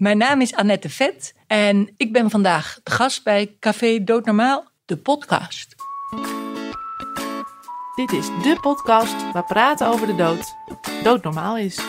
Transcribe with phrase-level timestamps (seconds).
[0.00, 4.96] Mijn naam is Annette Vet en ik ben vandaag de gast bij Café Doodnormaal, de
[4.96, 5.74] podcast.
[7.94, 10.54] Dit is de podcast waar praten over de dood
[11.02, 11.80] doodnormaal is.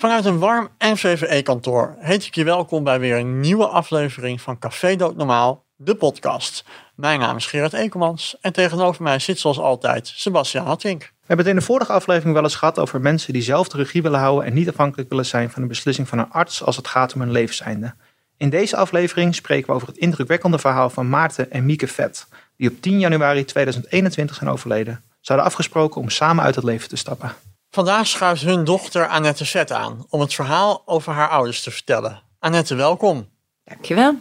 [0.00, 4.96] Vanuit een warm NVVE-kantoor heet ik je welkom bij weer een nieuwe aflevering van Café
[4.96, 6.64] Doodnormaal, de podcast.
[6.94, 11.00] Mijn naam is Gerard Ekelmans en tegenover mij zit zoals altijd Sebastian Hattink.
[11.00, 13.76] We hebben het in de vorige aflevering wel eens gehad over mensen die zelf de
[13.76, 16.76] regie willen houden en niet afhankelijk willen zijn van de beslissing van een arts als
[16.76, 17.94] het gaat om hun levenseinde.
[18.36, 22.70] In deze aflevering spreken we over het indrukwekkende verhaal van Maarten en Mieke Vet, die
[22.70, 25.02] op 10 januari 2021 zijn overleden.
[25.20, 27.32] Ze hadden afgesproken om samen uit het leven te stappen.
[27.72, 32.22] Vandaag schuift hun dochter Annette Vet aan om het verhaal over haar ouders te vertellen.
[32.38, 33.28] Annette, welkom.
[33.64, 34.14] Dankjewel.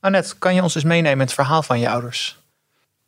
[0.00, 2.38] Annette, kan je ons eens meenemen in het verhaal van je ouders?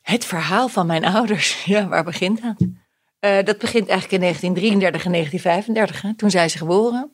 [0.02, 2.68] Het verhaal van mijn ouders, ja, waar begint dat?
[3.18, 6.14] Eh, dat begint eigenlijk in 1933 en 1935, hè?
[6.14, 7.10] toen zijn ze geboren.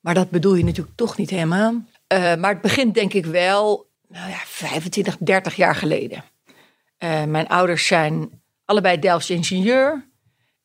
[0.00, 1.72] Maar dat bedoel je natuurlijk toch niet helemaal.
[1.72, 6.24] Uh, maar het begint denk ik wel nou ja, 25, 30 jaar geleden.
[6.98, 10.10] Uh, mijn ouders zijn allebei Delfts ingenieur.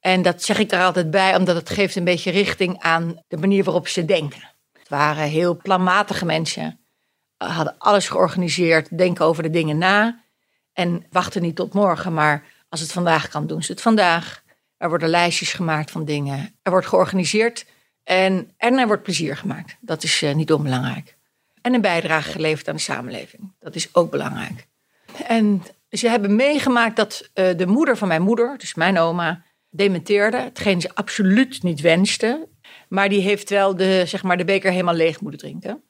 [0.08, 3.38] En dat zeg ik er altijd bij, omdat het geeft een beetje richting aan de
[3.38, 4.49] manier waarop ze denken.
[4.73, 6.80] Het waren heel planmatige mensen,
[7.38, 10.23] hadden alles georganiseerd, denken over de dingen na
[10.73, 14.44] en wachten niet tot morgen, maar als het vandaag kan, doen ze het vandaag.
[14.77, 17.66] Er worden lijstjes gemaakt van dingen, er wordt georganiseerd
[18.03, 19.77] en, er wordt plezier gemaakt.
[19.80, 21.16] Dat is uh, niet onbelangrijk.
[21.61, 23.53] En een bijdrage geleverd aan de samenleving.
[23.59, 24.67] Dat is ook belangrijk.
[25.27, 29.45] En ze hebben meegemaakt dat uh, de moeder van mijn moeder, dus mijn oma,
[29.78, 30.38] dementeerde.
[30.38, 32.47] Hetgeen ze absoluut niet wenste.
[32.88, 35.81] Maar die heeft wel de, zeg maar, de beker helemaal leeg moeten drinken.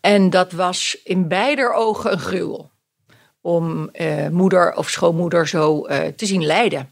[0.00, 2.70] En dat was in beider ogen een gruwel.
[3.40, 6.90] Om uh, moeder of schoonmoeder zo uh, te zien lijden.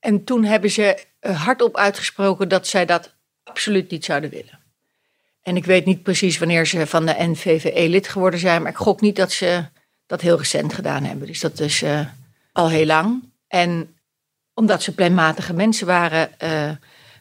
[0.00, 4.60] En toen hebben ze uh, hardop uitgesproken dat zij dat absoluut niet zouden willen.
[5.42, 8.76] En ik weet niet precies wanneer ze van de NVVE lid geworden zijn, maar ik
[8.76, 9.64] gok niet dat ze
[10.06, 11.26] dat heel recent gedaan hebben.
[11.26, 11.84] Dus dat is
[12.52, 13.22] al heel lang.
[13.48, 13.96] En
[14.54, 16.70] omdat ze planmatige mensen waren, uh,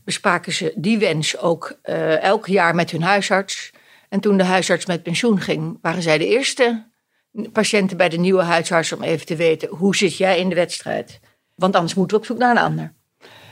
[0.04, 3.72] bespraken ze die wens ook uh, elk jaar met hun huisarts.
[4.10, 6.86] En toen de huisarts met pensioen ging, waren zij de eerste
[7.52, 11.20] patiënten bij de nieuwe huisarts om even te weten hoe zit jij in de wedstrijd.
[11.56, 12.94] Want anders moeten we op zoek naar een ander.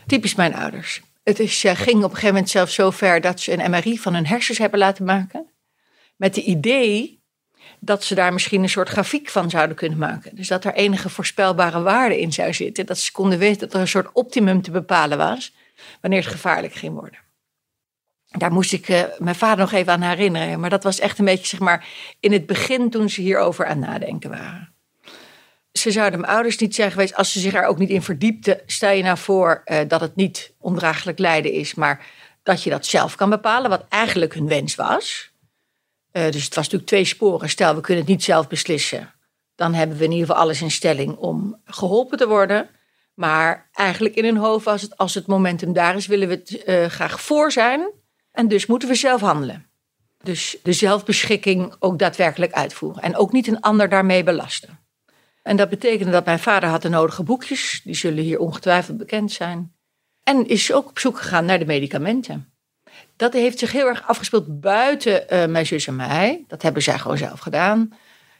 [0.06, 1.01] Typisch mijn ouders.
[1.23, 4.00] Het is, uh, ging op een gegeven moment zelfs zo ver dat ze een MRI
[4.00, 5.50] van hun hersens hebben laten maken.
[6.16, 7.19] Met de idee
[7.79, 10.35] dat ze daar misschien een soort grafiek van zouden kunnen maken.
[10.35, 12.85] Dus dat er enige voorspelbare waarde in zou zitten.
[12.85, 15.53] Dat ze konden weten dat er een soort optimum te bepalen was
[16.01, 17.19] wanneer het gevaarlijk ging worden.
[18.28, 20.59] Daar moest ik uh, mijn vader nog even aan herinneren.
[20.59, 21.88] Maar dat was echt een beetje zeg maar,
[22.19, 24.73] in het begin toen ze hierover aan nadenken waren.
[25.72, 28.62] Ze zouden mijn ouders niet zijn geweest als ze zich er ook niet in verdiepten.
[28.66, 32.06] Stel je nou voor uh, dat het niet ondraaglijk lijden is, maar
[32.44, 35.28] dat je dat zelf kan bepalen, wat eigenlijk hun wens was.
[36.14, 37.50] Uh, dus het was natuurlijk twee sporen.
[37.50, 39.14] Stel, we kunnen het niet zelf beslissen.
[39.56, 42.70] Dan hebben we in ieder geval alles in stelling om geholpen te worden.
[43.14, 46.64] Maar eigenlijk in hun hoofd was het, als het momentum daar is, willen we het
[46.66, 47.92] uh, graag voor zijn.
[48.31, 49.69] En dus moeten we zelf handelen.
[50.24, 53.02] Dus de zelfbeschikking ook daadwerkelijk uitvoeren.
[53.02, 54.80] En ook niet een ander daarmee belasten.
[55.44, 57.81] En dat betekende dat mijn vader had de nodige boekjes.
[57.84, 59.75] Die zullen hier ongetwijfeld bekend zijn.
[60.24, 62.53] En is ook op zoek gegaan naar de medicamenten
[63.19, 66.44] dat heeft zich heel erg afgespeeld buiten uh, mijn zus en mij.
[66.47, 67.94] Dat hebben zij gewoon zelf gedaan.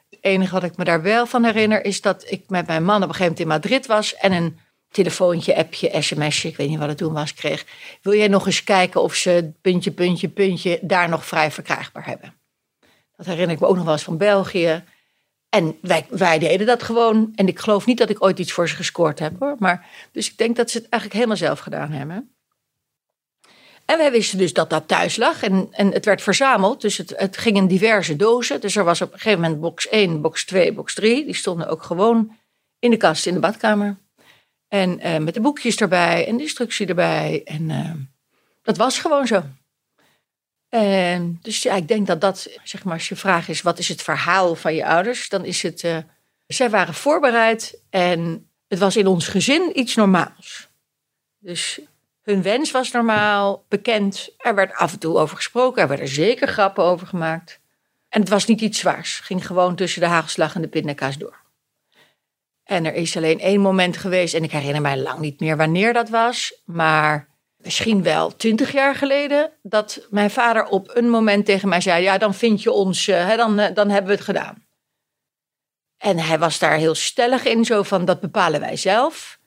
[0.10, 3.04] Het enige wat ik me daar wel van herinner is dat ik met mijn man
[3.04, 4.60] op een gegeven moment in Madrid was en een
[4.90, 7.66] telefoontje, appje, sms'je, ik weet niet wat het toen was, kreeg.
[8.02, 12.34] Wil jij nog eens kijken of ze puntje, puntje, puntje daar nog vrij verkrijgbaar hebben?
[13.16, 14.84] Dat herinner ik me ook nog wel eens van België.
[15.50, 17.32] En wij, wij deden dat gewoon.
[17.36, 19.56] En ik geloof niet dat ik ooit iets voor ze gescoord heb hoor.
[19.58, 22.34] Maar, dus ik denk dat ze het eigenlijk helemaal zelf gedaan hebben.
[23.90, 26.82] En wij wisten dus dat dat thuis lag en, en het werd verzameld.
[26.82, 28.62] Dus het, het ging in diverse dozen.
[28.62, 31.26] Dus er was op een gegeven moment box 1, box 2, box 3.
[31.26, 32.38] Die stonden ook gewoon
[32.80, 33.98] in de kast in de badkamer.
[34.68, 37.42] En uh, met de boekjes erbij en de instructie erbij.
[37.46, 37.92] En uh,
[38.62, 39.44] dat was gewoon zo.
[40.70, 43.88] En dus ja, ik denk dat dat, zeg maar, als je vraag is: wat is
[43.88, 45.30] het verhaal van je ouders?
[45.30, 45.84] Dan is het.
[45.84, 45.98] Uh,
[46.48, 50.70] zij waren voorbereid en het was in ons gezin iets normaals.
[51.40, 51.80] Dus
[52.30, 54.30] hun wens was normaal bekend.
[54.38, 55.82] Er werd af en toe over gesproken.
[55.82, 57.60] Er werden zeker grappen over gemaakt.
[58.10, 59.20] En het was niet iets zwaars.
[59.20, 61.38] Ging gewoon tussen de hagelslag en de pindakaas door.
[62.64, 65.94] En er is alleen één moment geweest, en ik herinner mij lang niet meer wanneer
[65.94, 67.28] dat was, maar
[67.58, 72.18] misschien wel twintig jaar geleden, dat mijn vader op een moment tegen mij zei: Ja,
[72.18, 74.68] dan vind je ons, eh, hè, dan, eh, dan hebben we het gedaan.
[75.98, 79.40] En hij was daar heel stellig in, zo van: Dat bepalen wij zelf.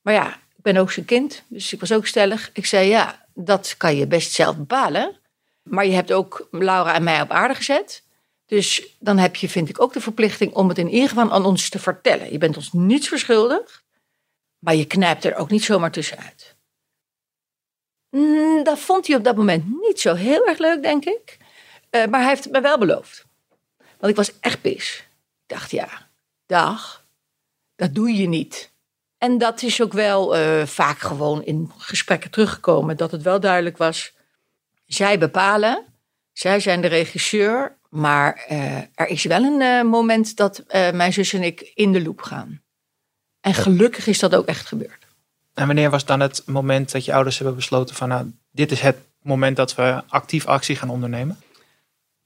[0.00, 0.40] Maar ja,
[0.72, 2.50] ben ook zijn kind, dus ik was ook stellig.
[2.52, 5.16] Ik zei: Ja, dat kan je best zelf bepalen.
[5.62, 8.02] Maar je hebt ook Laura en mij op aarde gezet.
[8.46, 11.44] Dus dan heb je, vind ik, ook de verplichting om het in ieder geval aan
[11.44, 12.32] ons te vertellen.
[12.32, 13.82] Je bent ons niets verschuldigd,
[14.58, 16.56] maar je knijpt er ook niet zomaar tussenuit.
[18.10, 21.36] Mm, dat vond hij op dat moment niet zo heel erg leuk, denk ik.
[21.90, 23.24] Uh, maar hij heeft het me wel beloofd.
[23.76, 25.04] Want ik was echt pis.
[25.42, 26.08] Ik dacht, ja,
[26.46, 27.06] dag,
[27.76, 28.74] dat doe je niet.
[29.18, 33.76] En dat is ook wel uh, vaak gewoon in gesprekken teruggekomen, dat het wel duidelijk
[33.76, 34.12] was.
[34.86, 35.84] Zij bepalen,
[36.32, 41.32] zij zijn de regisseur, maar uh, er is wel een uh, moment dat mijn zus
[41.32, 42.62] en ik in de loop gaan.
[43.40, 45.06] En gelukkig is dat ook echt gebeurd.
[45.54, 48.80] En wanneer was dan het moment dat je ouders hebben besloten van nou, dit is
[48.80, 51.40] het moment dat we actief actie gaan ondernemen?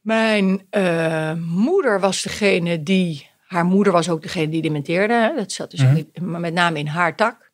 [0.00, 5.32] Mijn uh, moeder was degene die, haar moeder was ook degene die dementeerde.
[5.36, 6.40] Dat zat dus mm -hmm.
[6.40, 7.50] met name in haar tak.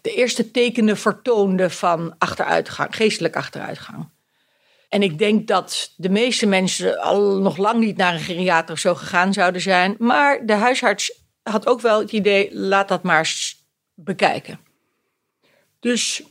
[0.00, 4.08] De eerste tekenen vertoonde van achteruitgang, geestelijk achteruitgang.
[4.88, 8.80] En ik denk dat de meeste mensen al nog lang niet naar een geriater of
[8.80, 9.96] zo gegaan zouden zijn.
[9.98, 13.64] Maar de huisarts had ook wel het idee, laat dat maar eens
[13.94, 14.60] bekijken.
[15.80, 16.22] Dus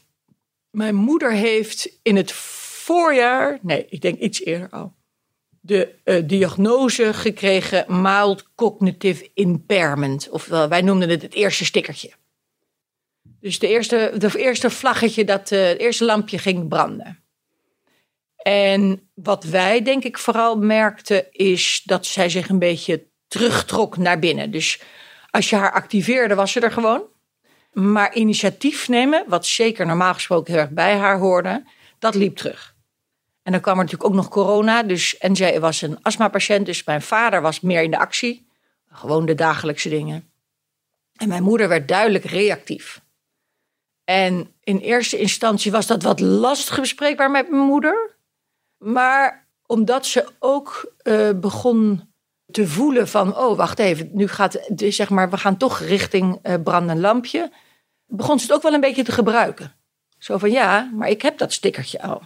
[0.69, 4.95] mijn moeder heeft in het voorjaar, nee, ik denk iets eerder al,
[5.67, 10.29] de uh, diagnose gekregen mild cognitive impairment.
[10.29, 12.11] Ofwel, wij noemden het het eerste stickertje.
[13.39, 17.19] Dus de eerste, de eerste vlaggetje, dat, uh, het eerste lampje ging branden.
[18.37, 24.19] En wat wij denk ik vooral merkten is dat zij zich een beetje terugtrok naar
[24.19, 24.51] binnen.
[24.51, 24.81] Dus
[25.29, 27.03] als je haar activeerde, was ze er gewoon.
[27.71, 31.63] Maar initiatief nemen, wat zeker normaal gesproken heel erg bij haar hoorde,
[31.99, 32.75] dat liep terug.
[33.47, 34.83] En dan kwam er natuurlijk ook nog corona.
[34.83, 38.47] Dus, en zij was een astmapatiënt, dus mijn vader was meer in de actie.
[38.91, 40.31] Gewoon de dagelijkse dingen.
[41.15, 43.01] En mijn moeder werd duidelijk reactief.
[44.03, 48.15] En in eerste instantie was dat wat lastig bespreekbaar met mijn moeder.
[48.77, 52.11] Maar omdat ze ook uh, begon
[52.51, 56.55] te voelen van, oh wacht even, nu gaat, zeg maar, we gaan toch richting uh,
[56.63, 57.51] brandend lampje
[58.07, 59.75] begon ze het ook wel een beetje te gebruiken.
[60.17, 62.21] Zo van ja, maar ik heb dat stickertje al.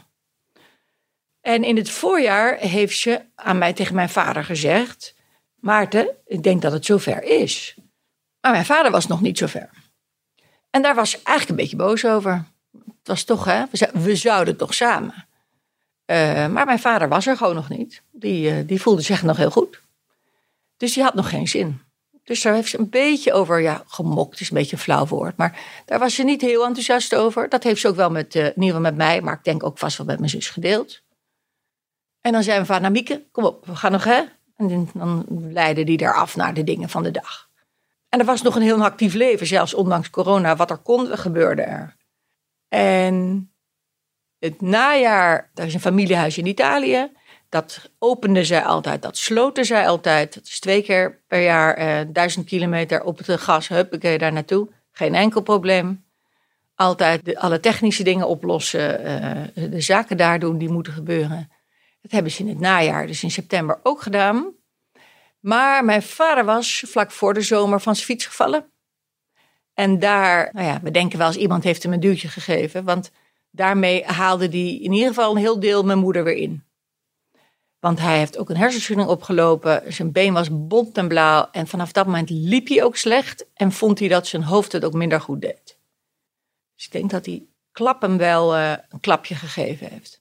[1.41, 5.15] En in het voorjaar heeft ze aan mij tegen mijn vader gezegd:
[5.55, 7.75] Maarten, ik denk dat het zover is.
[8.41, 9.69] Maar mijn vader was nog niet zover.
[10.69, 12.45] En daar was ze eigenlijk een beetje boos over.
[12.71, 15.27] Het was toch, hè, we zouden toch samen.
[16.05, 18.01] Uh, maar mijn vader was er gewoon nog niet.
[18.11, 19.81] Die, uh, die voelde zich nog heel goed.
[20.77, 21.81] Dus die had nog geen zin.
[22.23, 25.37] Dus daar heeft ze een beetje over, ja, gemokt is een beetje een flauw woord.
[25.37, 27.49] Maar daar was ze niet heel enthousiast over.
[27.49, 29.63] Dat heeft ze ook wel met, uh, in ieder geval met mij, maar ik denk
[29.63, 31.01] ook vast wel met mijn zus gedeeld.
[32.21, 34.21] En dan zei mijn vader, nou Mieke, kom op, we gaan nog hè.
[34.57, 37.50] En dan leidde die daar af naar de dingen van de dag.
[38.09, 40.56] En er was nog een heel actief leven, zelfs ondanks corona.
[40.56, 41.95] Wat er kon, gebeurde er.
[42.68, 43.50] En
[44.39, 47.12] het najaar, daar is een familiehuis in Italië.
[47.50, 50.33] Dat opende zij altijd, dat sloten zij altijd.
[50.33, 54.69] Dat is twee keer per jaar eh, duizend kilometer op het gas, huppakee, daar naartoe.
[54.91, 56.06] Geen enkel probleem.
[56.75, 59.01] Altijd alle technische dingen oplossen,
[59.56, 61.51] uh, de zaken daar doen die moeten gebeuren.
[62.01, 64.53] Dat hebben ze in het najaar, dus in september, ook gedaan.
[65.39, 68.71] Maar mijn vader was vlak voor de zomer van zijn fiets gevallen.
[69.73, 72.83] En daar, nou ja, we denken wel eens iemand heeft hem een duwtje gegeven.
[72.83, 73.11] Want
[73.51, 76.63] daarmee haalde hij in ieder geval een heel deel mijn moeder weer in.
[77.79, 79.93] Want hij heeft ook een hersenschudding opgelopen.
[79.93, 81.47] Zijn been was bont en blauw.
[81.51, 83.45] En vanaf dat moment liep hij ook slecht.
[83.53, 85.77] En vond hij dat zijn hoofd het ook minder goed deed.
[86.75, 90.20] Dus ik denk dat hij klap hem wel uh, een klapje gegeven heeft.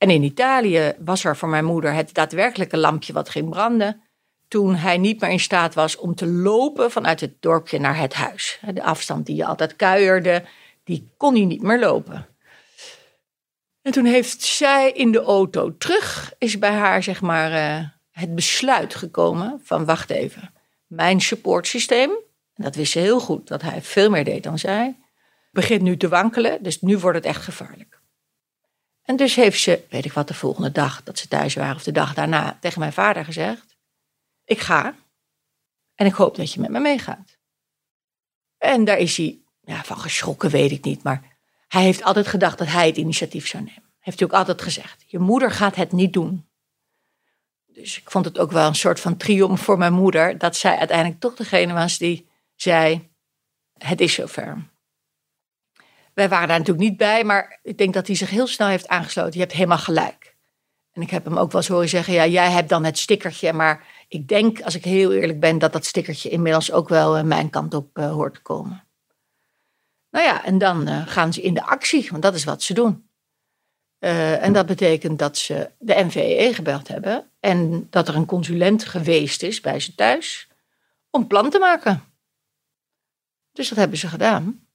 [0.00, 4.02] En in Italië was er voor mijn moeder het daadwerkelijke lampje wat ging branden.
[4.48, 8.14] Toen hij niet meer in staat was om te lopen vanuit het dorpje naar het
[8.14, 8.60] huis.
[8.74, 10.44] De afstand die je altijd kuierde,
[10.84, 12.26] die kon hij niet meer lopen.
[13.82, 18.34] En toen heeft zij in de auto terug, is bij haar zeg maar uh, het
[18.34, 20.54] besluit gekomen van wacht even,
[20.86, 22.10] mijn supportsysteem,
[22.54, 24.96] en dat wist ze heel goed, dat hij veel meer deed dan zij,
[25.50, 27.99] begint nu te wankelen, dus nu wordt het echt gevaarlijk.
[29.10, 31.82] En dus heeft ze, weet ik wat, de volgende dag dat ze thuis waren of
[31.82, 33.76] de dag daarna tegen mijn vader gezegd,
[34.44, 34.94] ik ga
[35.94, 37.38] en ik hoop dat je met me meegaat.
[38.58, 41.36] En daar is hij ja, van geschrokken, weet ik niet, maar
[41.68, 43.92] hij heeft altijd gedacht dat hij het initiatief zou nemen.
[43.98, 45.04] Heeft hij ook altijd gezegd.
[45.06, 46.48] Je moeder gaat het niet doen.
[47.66, 50.38] Dus ik vond het ook wel een soort van triomf voor mijn moeder.
[50.38, 53.10] Dat zij uiteindelijk toch degene was die zei:
[53.78, 54.69] Het is zover.
[56.14, 58.88] Wij waren daar natuurlijk niet bij, maar ik denk dat hij zich heel snel heeft
[58.88, 59.32] aangesloten.
[59.32, 60.36] Je hebt helemaal gelijk.
[60.92, 63.52] En ik heb hem ook wel eens horen zeggen: Ja, jij hebt dan het stickertje,
[63.52, 67.24] maar ik denk, als ik heel eerlijk ben, dat dat stickertje inmiddels ook wel eh,
[67.24, 68.84] mijn kant op uh, hoort te komen.
[70.10, 72.74] Nou ja, en dan uh, gaan ze in de actie, want dat is wat ze
[72.74, 73.08] doen.
[73.98, 79.42] En dat betekent dat ze de NVE gebeld hebben en dat er een consulent geweest
[79.42, 80.48] is bij ze thuis
[81.10, 82.04] om plan te maken.
[83.52, 84.66] Dus dat hebben ze gedaan.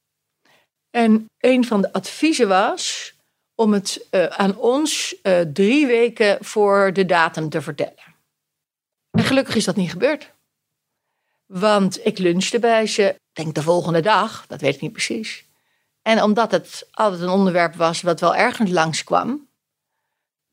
[0.96, 3.14] En een van de adviezen was
[3.56, 8.16] om het uh, aan ons uh, drie weken voor de datum te vertellen.
[9.12, 10.34] En gelukkig is dat niet gebeurd.
[11.46, 15.46] Want ik lunchte bij ze, denk de volgende dag, dat weet ik niet precies.
[16.02, 19.48] En omdat het altijd een onderwerp was wat wel ergens langskwam,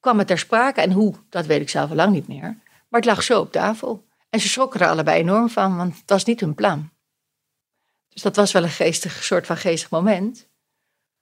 [0.01, 0.81] kwam het ter sprake.
[0.81, 2.59] En hoe, dat weet ik zelf al lang niet meer.
[2.89, 4.05] Maar het lag zo op tafel.
[4.31, 6.92] En ze schrokken er allebei enorm van, want het was niet hun plan.
[8.12, 10.47] Dus dat was wel een geestig, soort van geestig moment.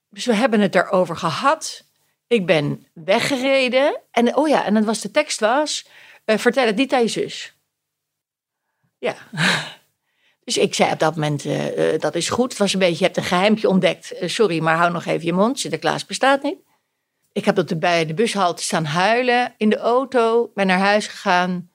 [0.09, 1.83] Dus we hebben het erover gehad.
[2.27, 3.99] Ik ben weggereden.
[4.11, 5.87] En oh ja, en dan was de tekst was,
[6.25, 7.55] uh, vertel het niet aan je zus.
[8.97, 9.15] Ja.
[10.43, 12.49] Dus ik zei op dat moment, uh, uh, dat is goed.
[12.49, 14.13] Het was een beetje, je hebt een geheimpje ontdekt.
[14.25, 15.59] sorry, maar hou nog even je mond.
[15.59, 16.57] Sinterklaas bestaat niet.
[17.31, 20.51] Ik heb op de, bij de bushalte staan huilen in de auto.
[20.53, 21.71] Ben naar huis gegaan.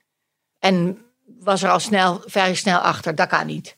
[0.58, 3.76] En was er al snel, vrij snel achter, dat kan niet.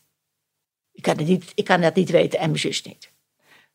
[0.99, 3.11] Ik kan, het niet, ik kan dat niet weten en mijn zus niet.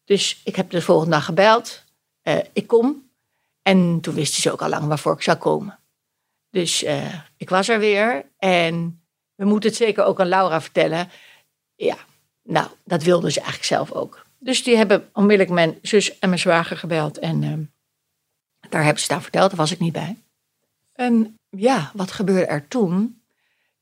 [0.06, 1.84] Dus ik heb de volgende dag gebeld.
[2.24, 3.10] Uh, ik kom.
[3.62, 5.80] En toen wisten ze ook al lang waarvoor ik zou komen.
[6.50, 8.26] Dus uh, ik was er weer.
[8.38, 9.04] En
[9.36, 11.10] we moeten het zeker ook aan Laura vertellen.
[11.76, 11.98] Ja,
[12.44, 14.26] nou, dat wilden ze eigenlijk zelf ook.
[14.40, 17.18] Dus die hebben onmiddellijk mijn zus en mijn zwager gebeld.
[17.18, 17.54] En uh,
[18.70, 19.50] daar hebben ze aan verteld.
[19.50, 20.18] Daar was ik niet bij.
[20.94, 23.23] En ja, wat gebeurde er toen?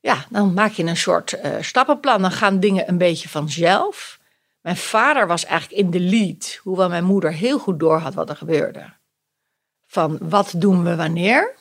[0.02, 2.22] Ja, dan maak je een soort uh, stappenplan.
[2.22, 4.20] Dan gaan dingen een beetje vanzelf.
[4.60, 8.36] Mijn vader was eigenlijk in de lead, hoewel mijn moeder heel goed doorhad wat er
[8.36, 8.92] gebeurde.
[9.86, 11.54] Van wat doen we wanneer?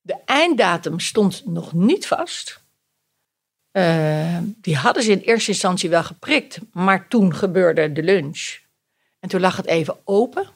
[0.00, 2.62] De einddatum stond nog niet vast.
[3.72, 8.58] Uh, die hadden ze in eerste instantie wel geprikt, maar toen gebeurde de lunch.
[9.18, 10.48] En toen lag het even open.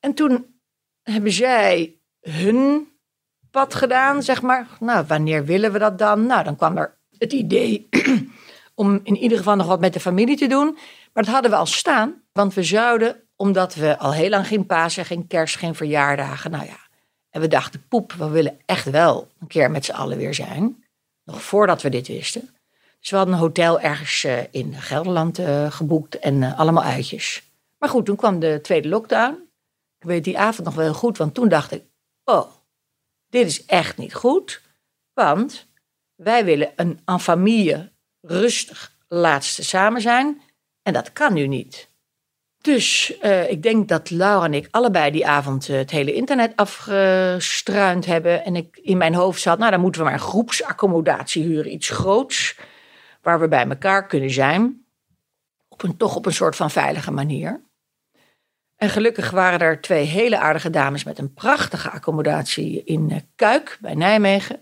[0.00, 0.60] En toen
[1.02, 2.88] hebben zij hun
[3.54, 4.66] pad gedaan, zeg maar.
[4.80, 6.26] Nou, wanneer willen we dat dan?
[6.26, 7.88] Nou, dan kwam er het idee
[8.74, 10.78] om in ieder geval nog wat met de familie te doen.
[11.12, 14.66] Maar dat hadden we al staan, want we zouden, omdat we al heel lang geen
[14.66, 16.78] Pasen, geen kerst, geen verjaardagen, nou ja.
[17.30, 20.84] En we dachten, poep, we willen echt wel een keer met z'n allen weer zijn.
[21.24, 22.50] Nog voordat we dit wisten.
[23.00, 27.42] Dus we hadden een hotel ergens uh, in Gelderland uh, geboekt en uh, allemaal uitjes.
[27.78, 29.48] Maar goed, toen kwam de tweede lockdown.
[29.98, 31.82] Ik weet die avond nog wel goed, want toen dacht ik,
[32.24, 32.46] oh,
[33.34, 34.62] dit is echt niet goed.
[35.12, 35.68] Want
[36.14, 40.42] wij willen een en familie rustig laatste samen zijn.
[40.82, 41.92] En dat kan nu niet.
[42.60, 46.56] Dus uh, ik denk dat Laura en ik allebei die avond uh, het hele internet
[46.56, 48.44] afgestruind hebben.
[48.44, 51.72] En ik in mijn hoofd zat, nou dan moeten we maar een groepsaccommodatie huren.
[51.72, 52.56] Iets groots,
[53.22, 54.84] waar we bij elkaar kunnen zijn.
[55.68, 57.63] Op een, toch op een soort van veilige manier.
[58.84, 63.78] En gelukkig waren er twee hele aardige dames met een prachtige accommodatie in uh, Kuik
[63.80, 64.56] bij Nijmegen.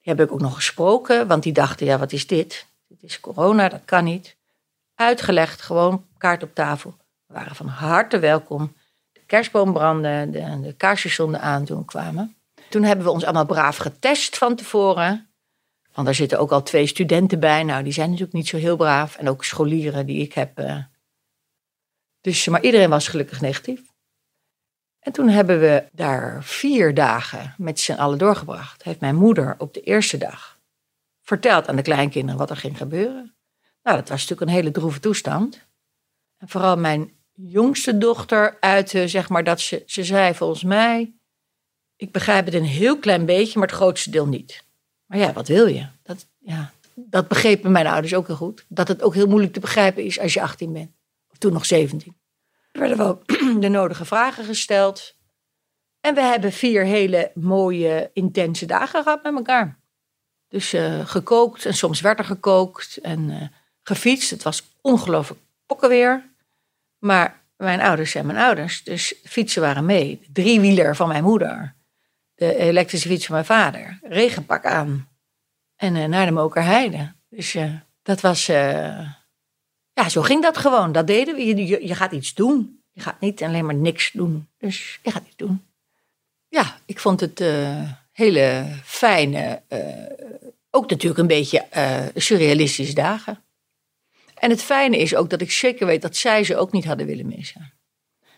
[0.00, 2.66] Die heb ik ook nog gesproken, want die dachten, ja wat is dit?
[2.88, 4.36] Dit is corona, dat kan niet.
[4.94, 6.94] Uitgelegd, gewoon kaart op tafel.
[7.26, 8.76] We waren van harte welkom.
[9.12, 12.36] De kerstboom brandde, de, de kaarsjes stonden aan toen we kwamen.
[12.68, 15.28] Toen hebben we ons allemaal braaf getest van tevoren.
[15.92, 17.62] Want daar zitten ook al twee studenten bij.
[17.62, 19.16] Nou, die zijn natuurlijk niet zo heel braaf.
[19.16, 20.60] En ook scholieren die ik heb.
[20.60, 20.76] Uh...
[22.24, 23.80] Dus, maar iedereen was gelukkig negatief.
[24.98, 28.82] En toen hebben we daar vier dagen met z'n allen doorgebracht.
[28.82, 30.58] Heeft mijn moeder op de eerste dag
[31.22, 33.34] verteld aan de kleinkinderen wat er ging gebeuren.
[33.82, 35.66] Nou, dat was natuurlijk een hele droeve toestand.
[36.38, 41.12] En vooral mijn jongste dochter uitte, zeg maar, dat ze, ze zei volgens mij,
[41.96, 44.64] ik begrijp het een heel klein beetje, maar het grootste deel niet.
[45.06, 45.86] Maar ja, wat wil je?
[46.02, 48.64] Dat, ja, dat begrepen mijn ouders ook heel goed.
[48.68, 50.90] Dat het ook heel moeilijk te begrijpen is als je 18 bent.
[51.44, 52.16] Toen nog 17.
[52.72, 53.22] Er werden wel
[53.60, 55.16] de nodige vragen gesteld.
[56.00, 59.78] En we hebben vier hele mooie, intense dagen gehad met elkaar.
[60.48, 63.42] Dus uh, gekookt en soms werd er gekookt en uh,
[63.82, 64.30] gefietst.
[64.30, 66.30] Het was ongelooflijk pokkenweer.
[66.98, 70.20] Maar mijn ouders zijn mijn ouders, dus fietsen waren mee.
[70.20, 71.74] De driewieler van mijn moeder,
[72.34, 75.08] de elektrische fiets van mijn vader, regenpak aan
[75.76, 77.12] en uh, naar de Mokerheide.
[77.28, 77.56] Dus
[78.02, 78.50] dat was,
[79.94, 80.92] ja, zo ging dat gewoon.
[80.92, 81.44] Dat deden we.
[81.44, 82.82] Je, je, gaat iets doen.
[82.92, 84.48] Je gaat niet alleen maar niks doen.
[84.58, 85.64] Dus je gaat iets doen.
[86.48, 87.44] Ja, ik vond het
[88.12, 89.62] hele fijne
[90.74, 93.44] ook natuurlijk een beetje eh, surrealistische dagen.
[94.34, 97.06] En het fijne is ook dat ik zeker weet dat zij ze ook niet hadden
[97.06, 97.72] willen missen.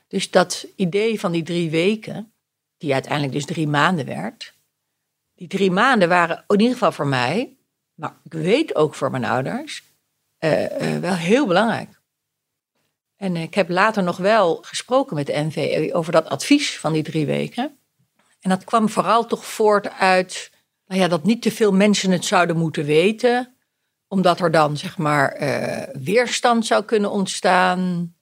[0.09, 2.33] Dus dat idee van die drie weken,
[2.77, 4.55] die uiteindelijk dus drie maanden werd.
[5.35, 7.57] Die drie maanden waren in ieder geval voor mij,
[7.95, 9.86] maar ik weet ook voor mijn ouders, eh, eh,
[11.01, 12.01] wel heel belangrijk.
[13.17, 17.03] En ik heb later nog wel gesproken met de NVE over dat advies van die
[17.03, 17.79] drie weken.
[18.41, 20.51] En dat kwam vooral toch voort uit
[20.87, 23.57] nou ja, dat niet te veel mensen het zouden moeten weten,
[24.09, 28.15] omdat er dan zeg maar eh, weerstand zou kunnen ontstaan.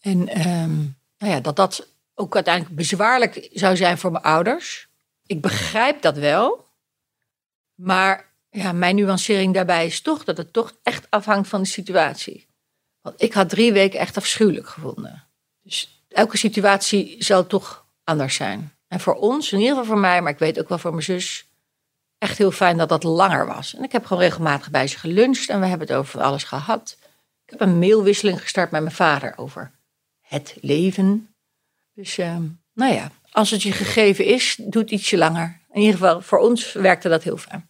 [0.00, 0.76] En ehm,
[1.18, 4.88] nou ja, dat dat ook uiteindelijk bezwaarlijk zou zijn voor mijn ouders.
[5.26, 6.66] Ik begrijp dat wel,
[7.74, 12.48] maar ja, mijn nuancering daarbij is toch dat het toch echt afhangt van de situatie.
[13.00, 15.24] Want ik had drie weken echt afschuwelijk gevonden.
[15.62, 18.72] Dus elke situatie zal toch anders zijn.
[18.88, 21.02] En voor ons, in ieder geval voor mij, maar ik weet ook wel voor mijn
[21.02, 21.46] zus,
[22.18, 23.74] echt heel fijn dat dat langer was.
[23.74, 26.96] En ik heb gewoon regelmatig bij ze geluncht en we hebben het over alles gehad.
[27.44, 29.70] Ik heb een mailwisseling gestart met mijn vader over
[30.20, 31.34] het leven.
[31.94, 32.36] Dus uh,
[32.72, 35.60] nou ja, als het je gegeven is, doe het ietsje langer.
[35.72, 37.69] In ieder geval, voor ons werkte dat heel fijn.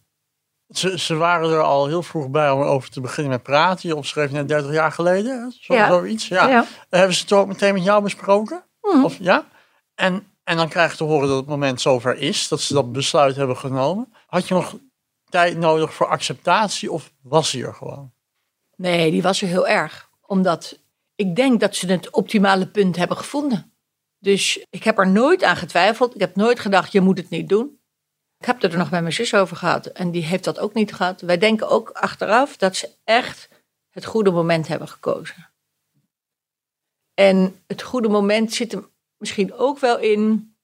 [0.71, 3.89] Ze, ze waren er al heel vroeg bij om over te beginnen met praten.
[3.89, 5.89] Je opschreef net 30 jaar geleden, zo, Ja.
[5.89, 6.29] zoiets.
[6.29, 6.49] Ja.
[6.49, 6.65] Ja.
[6.89, 8.65] Hebben ze het ook meteen met jou besproken?
[8.83, 9.05] Mhm.
[9.05, 9.47] Of, ja?
[9.95, 12.93] En, en dan krijg je te horen dat het moment zover is, dat ze dat
[12.93, 14.13] besluit hebben genomen.
[14.27, 14.77] Had je nog
[15.29, 18.13] tijd nodig voor acceptatie of was hij er gewoon?
[18.77, 20.09] Nee, die was er heel erg.
[20.27, 20.79] Omdat
[21.15, 23.73] ik denk dat ze het optimale punt hebben gevonden.
[24.19, 26.15] Dus ik heb er nooit aan getwijfeld.
[26.15, 27.80] Ik heb nooit gedacht, je moet het niet doen.
[28.41, 29.87] Ik heb er nog met mijn zus over gehad.
[29.87, 31.21] En die heeft dat ook niet gehad.
[31.21, 33.49] Wij denken ook achteraf dat ze echt
[33.91, 35.51] het goede moment hebben gekozen.
[37.15, 40.55] En het goede moment zit er misschien ook wel in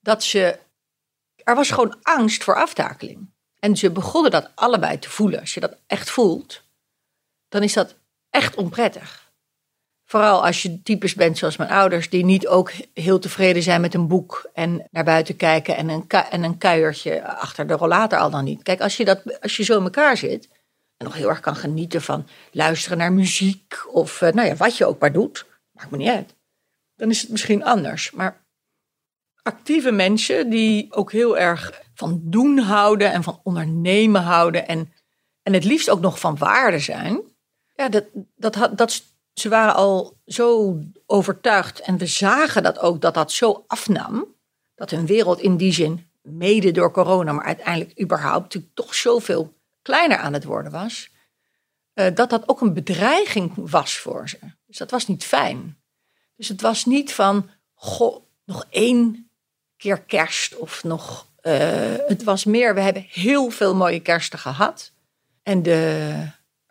[0.00, 0.58] dat ze.
[1.36, 3.32] Er was gewoon angst voor aftakeling.
[3.58, 5.40] En ze begonnen dat allebei te voelen.
[5.40, 6.62] Als je dat echt voelt,
[7.48, 7.94] dan is dat
[8.30, 9.23] echt onprettig.
[10.14, 13.94] Vooral als je types bent zoals mijn ouders, die niet ook heel tevreden zijn met
[13.94, 18.30] een boek en naar buiten kijken en een, en een kuiertje achter de rollator al
[18.30, 18.62] dan niet.
[18.62, 20.48] Kijk, als je, dat, als je zo in elkaar zit
[20.96, 24.76] en nog heel erg kan genieten van luisteren naar muziek of eh, nou ja, wat
[24.76, 26.34] je ook maar doet, maakt me niet uit.
[26.96, 28.10] Dan is het misschien anders.
[28.10, 28.44] Maar
[29.42, 34.92] actieve mensen die ook heel erg van doen houden en van ondernemen houden en,
[35.42, 37.20] en het liefst ook nog van waarde zijn.
[37.72, 38.04] Ja, dat,
[38.36, 43.64] dat, dat, ze waren al zo overtuigd en we zagen dat ook dat dat zo
[43.66, 44.26] afnam.
[44.74, 50.16] Dat hun wereld in die zin, mede door corona, maar uiteindelijk überhaupt toch zoveel kleiner
[50.18, 51.12] aan het worden was.
[51.94, 54.38] eh, dat dat ook een bedreiging was voor ze.
[54.66, 55.78] Dus dat was niet fijn.
[56.36, 59.28] Dus het was niet van, goh, nog één
[59.76, 61.26] keer kerst of nog.
[61.40, 64.92] eh, het was meer, we hebben heel veel mooie kersten gehad.
[65.42, 66.12] En de,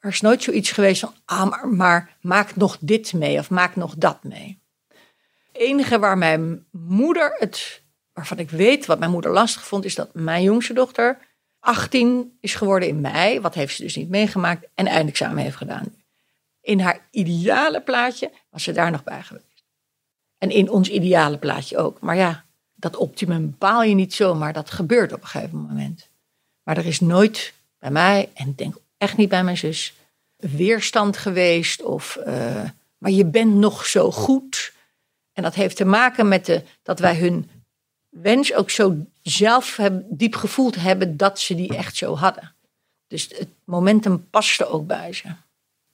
[0.03, 3.75] er is nooit zoiets geweest van, ah, maar, maar maak nog dit mee of maak
[3.75, 4.61] nog dat mee.
[4.87, 7.81] Het enige waar mijn moeder het,
[8.13, 11.17] waarvan ik weet wat mijn moeder lastig vond, is dat mijn jongste dochter
[11.59, 13.39] 18 is geworden in mei.
[13.39, 15.95] Wat heeft ze dus niet meegemaakt en eindexamen heeft gedaan.
[16.61, 19.63] In haar ideale plaatje was ze daar nog bij geweest.
[20.37, 21.99] En in ons ideale plaatje ook.
[21.99, 24.53] Maar ja, dat optimum bepaal je niet zomaar.
[24.53, 26.09] Dat gebeurt op een gegeven moment.
[26.63, 29.93] Maar er is nooit bij mij, en denk echt niet bij mijn zus,
[30.37, 31.81] weerstand geweest.
[31.81, 32.63] Of, eh,
[32.97, 34.73] maar je bent nog zo goed.
[35.33, 37.49] En dat heeft te maken met de, dat wij hun
[38.09, 42.55] wens ook zo zelf hebben, diep gevoeld hebben dat ze die echt zo hadden.
[43.07, 45.27] Dus het momentum paste ook bij ze.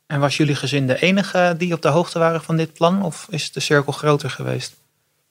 [0.05, 3.03] En was jullie gezin de enige die op de hoogte waren van dit plan?
[3.03, 4.75] Of is de cirkel groter geweest?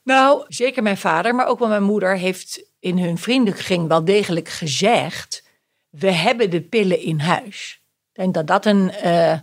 [0.03, 4.49] Nou, zeker mijn vader, maar ook wel mijn moeder heeft in hun vriendenkring wel degelijk
[4.49, 5.43] gezegd:
[5.99, 7.83] we hebben de pillen in huis.
[8.13, 9.39] Ik denk dat dat een, eh,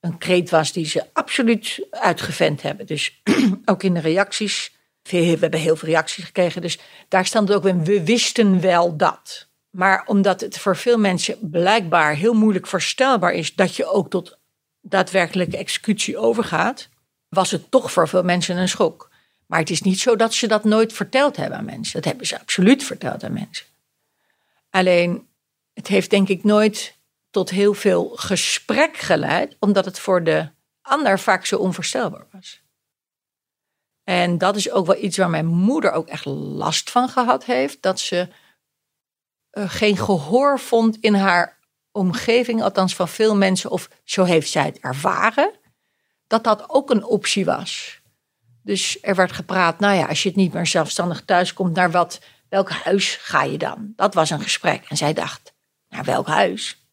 [0.00, 2.86] een kreet was die ze absoluut uitgevent hebben.
[2.86, 3.22] Dus
[3.64, 4.72] ook in de reacties.
[5.02, 9.48] We hebben heel veel reacties gekregen, dus daar stond ook in: we wisten wel dat.
[9.70, 14.38] Maar omdat het voor veel mensen blijkbaar heel moeilijk voorstelbaar is dat je ook tot
[14.80, 16.88] daadwerkelijke executie overgaat,
[17.28, 19.10] was het toch voor veel mensen een schok.
[19.46, 21.94] Maar het is niet zo dat ze dat nooit verteld hebben aan mensen.
[21.94, 23.66] Dat hebben ze absoluut verteld aan mensen.
[24.70, 25.26] Alleen,
[25.74, 26.98] het heeft denk ik nooit
[27.30, 30.48] tot heel veel gesprek geleid, omdat het voor de
[30.82, 32.62] ander vaak zo onvoorstelbaar was.
[34.04, 37.82] En dat is ook wel iets waar mijn moeder ook echt last van gehad heeft.
[37.82, 38.28] Dat ze
[39.50, 41.58] eh, geen gehoor vond in haar
[41.92, 45.52] omgeving, althans van veel mensen, of zo heeft zij het ervaren,
[46.26, 48.00] dat dat ook een optie was.
[48.62, 51.90] Dus er werd gepraat, nou ja, als je het niet meer zelfstandig thuis komt, naar
[51.90, 53.92] wat, welk huis ga je dan?
[53.96, 54.84] Dat was een gesprek.
[54.88, 55.53] En zij dacht,
[55.94, 56.86] Naar welk huis?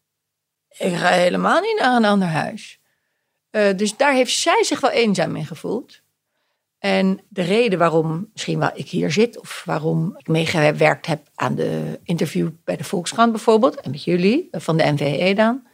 [0.68, 2.80] Ik ga helemaal niet naar een ander huis.
[3.50, 6.00] Eh, dus daar heeft zij zich wel eenzaam in gevoeld.
[6.78, 11.54] En de reden waarom misschien wel ik hier zit, of waarom ik meegewerkt heb aan
[11.54, 15.66] de interview bij de Volkskrant bijvoorbeeld, en met jullie eh, van de NVE dan,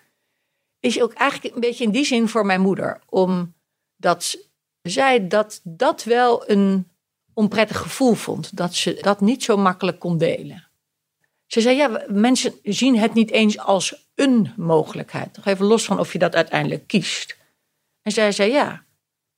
[0.80, 3.00] is ook eigenlijk een beetje in die zin voor mijn moeder.
[3.08, 4.36] Omdat
[4.82, 6.88] zij dat, dat wel een
[7.34, 10.67] onprettig gevoel vond, dat ze dat niet zo makkelijk kon delen.
[11.48, 15.36] Ze zei, ja, mensen zien het niet eens als een mogelijkheid.
[15.36, 17.36] Nog even los van of je dat uiteindelijk kiest.
[18.02, 18.84] En zij zei, ja,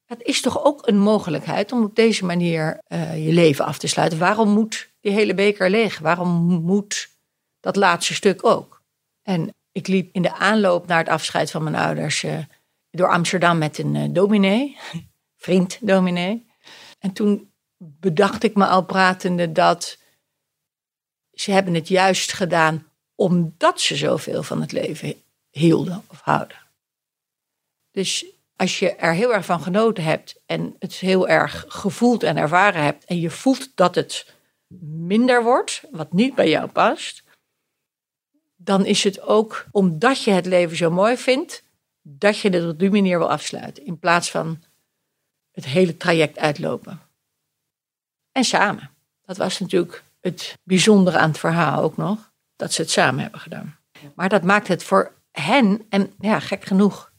[0.04, 3.86] het is toch ook een mogelijkheid om op deze manier uh, je leven af te
[3.86, 4.18] sluiten.
[4.18, 5.98] Waarom moet die hele beker leeg?
[5.98, 6.28] Waarom
[6.62, 7.08] moet
[7.60, 8.82] dat laatste stuk ook?
[9.22, 12.38] En ik liep in de aanloop naar het afscheid van mijn ouders uh,
[12.90, 14.76] door Amsterdam met een uh, dominee,
[15.44, 16.46] vriend dominee.
[16.98, 19.98] En toen bedacht ik me al pratende dat
[21.34, 25.14] ze hebben het juist gedaan omdat ze zoveel van het leven
[25.50, 26.56] hielden of houden.
[27.90, 32.36] Dus als je er heel erg van genoten hebt en het heel erg gevoeld en
[32.36, 34.34] ervaren hebt en je voelt dat het
[34.82, 37.22] minder wordt, wat niet bij jou past,
[38.56, 41.62] dan is het ook omdat je het leven zo mooi vindt,
[42.02, 43.86] dat je het op die manier wil afsluiten.
[43.86, 44.62] In plaats van
[45.50, 47.00] het hele traject uitlopen.
[48.32, 48.90] En samen.
[49.24, 53.40] Dat was natuurlijk het bijzondere aan het verhaal ook nog, dat ze het samen hebben
[53.40, 53.78] gedaan.
[54.14, 57.12] Maar dat maakt het voor hen, en ja, gek genoeg,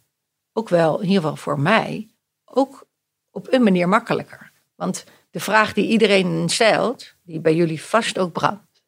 [0.53, 2.09] ook wel, in ieder geval voor mij,
[2.45, 2.87] ook
[3.31, 4.51] op een manier makkelijker.
[4.75, 8.83] Want de vraag die iedereen stelt, die bij jullie vast ook brandt,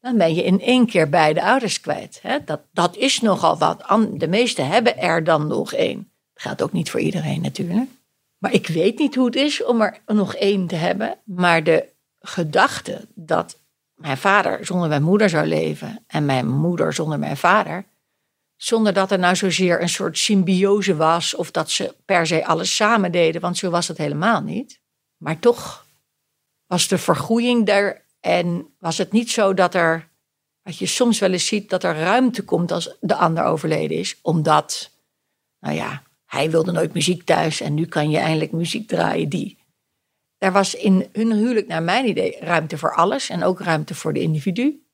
[0.00, 2.18] dan ben je in één keer beide ouders kwijt.
[2.22, 2.44] Hè?
[2.44, 3.84] Dat, dat is nogal wat.
[4.12, 6.10] De meesten hebben er dan nog één.
[6.32, 7.90] Dat geldt ook niet voor iedereen natuurlijk.
[8.38, 11.18] Maar ik weet niet hoe het is om er nog één te hebben.
[11.24, 11.88] Maar de
[12.20, 13.58] gedachte dat
[13.94, 17.84] mijn vader zonder mijn moeder zou leven en mijn moeder zonder mijn vader,
[18.56, 22.76] zonder dat er nou zozeer een soort symbiose was of dat ze per se alles
[22.76, 24.80] samen deden, want zo was het helemaal niet.
[25.16, 25.86] Maar toch
[26.66, 30.08] was de vergroeiing er en was het niet zo dat er,
[30.62, 34.18] wat je soms wel eens ziet, dat er ruimte komt als de ander overleden is,
[34.22, 34.90] omdat,
[35.60, 39.59] nou ja, hij wilde nooit muziek thuis en nu kan je eindelijk muziek draaien die.
[40.40, 44.12] Er was in hun huwelijk, naar mijn idee, ruimte voor alles en ook ruimte voor
[44.12, 44.84] de individu.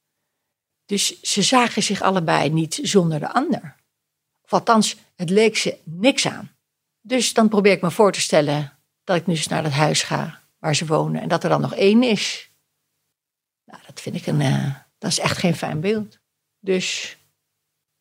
[0.87, 3.77] Dus ze zagen zich allebei niet zonder de ander.
[4.43, 6.57] Of althans, het leek ze niks aan.
[7.01, 10.03] Dus dan probeer ik me voor te stellen dat ik nu eens naar het huis
[10.03, 12.51] ga waar ze wonen en dat er dan nog één is.
[13.65, 14.41] Nou, dat vind ik een.
[14.41, 16.19] Uh, dat is echt geen fijn beeld.
[16.61, 17.17] Dus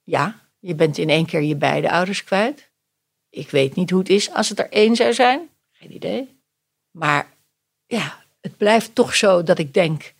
[0.03, 2.71] ja, je bent in één keer je beide ouders kwijt.
[3.29, 5.49] Ik weet niet hoe het is als het er één zou zijn.
[5.71, 6.39] Geen idee.
[6.91, 7.33] Maar
[7.87, 10.13] ja, het blijft toch zo dat ik denk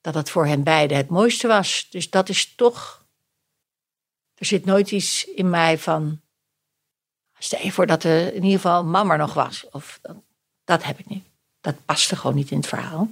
[0.00, 1.86] dat het voor hen beiden het mooiste was.
[1.90, 3.04] Dus dat is toch.
[4.34, 6.20] Er zit nooit iets in mij van.
[7.38, 9.66] Stel je voor dat er in ieder geval mama nog was.
[9.70, 10.16] Of dat,
[10.64, 11.24] dat heb ik niet.
[11.60, 13.08] Dat paste gewoon niet in het verhaal.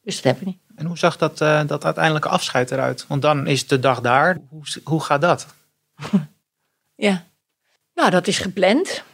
[0.00, 0.58] Dus dat heb ik niet.
[0.76, 3.06] En hoe zag dat, uh, dat uiteindelijke afscheid eruit?
[3.06, 4.40] Want dan is de dag daar.
[4.48, 5.46] Hoe, hoe gaat dat?
[6.94, 7.26] ja,
[7.94, 9.04] nou, dat is gepland.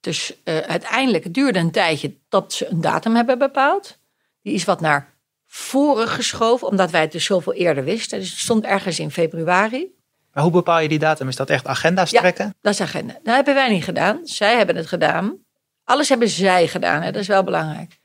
[0.00, 3.98] Dus uh, uiteindelijk het duurde een tijdje tot ze een datum hebben bepaald.
[4.42, 5.14] Die is wat naar
[5.46, 8.18] voren geschoven, omdat wij het dus zoveel eerder wisten.
[8.18, 9.98] Dus het stond ergens in februari.
[10.32, 11.28] Maar hoe bepaal je die datum?
[11.28, 12.44] Is dat echt agenda's trekken?
[12.44, 13.18] Ja, dat is agenda.
[13.22, 14.20] Dat hebben wij niet gedaan.
[14.26, 15.38] Zij hebben het gedaan.
[15.84, 17.02] Alles hebben zij gedaan.
[17.02, 17.10] Hè?
[17.12, 17.98] Dat is wel belangrijk.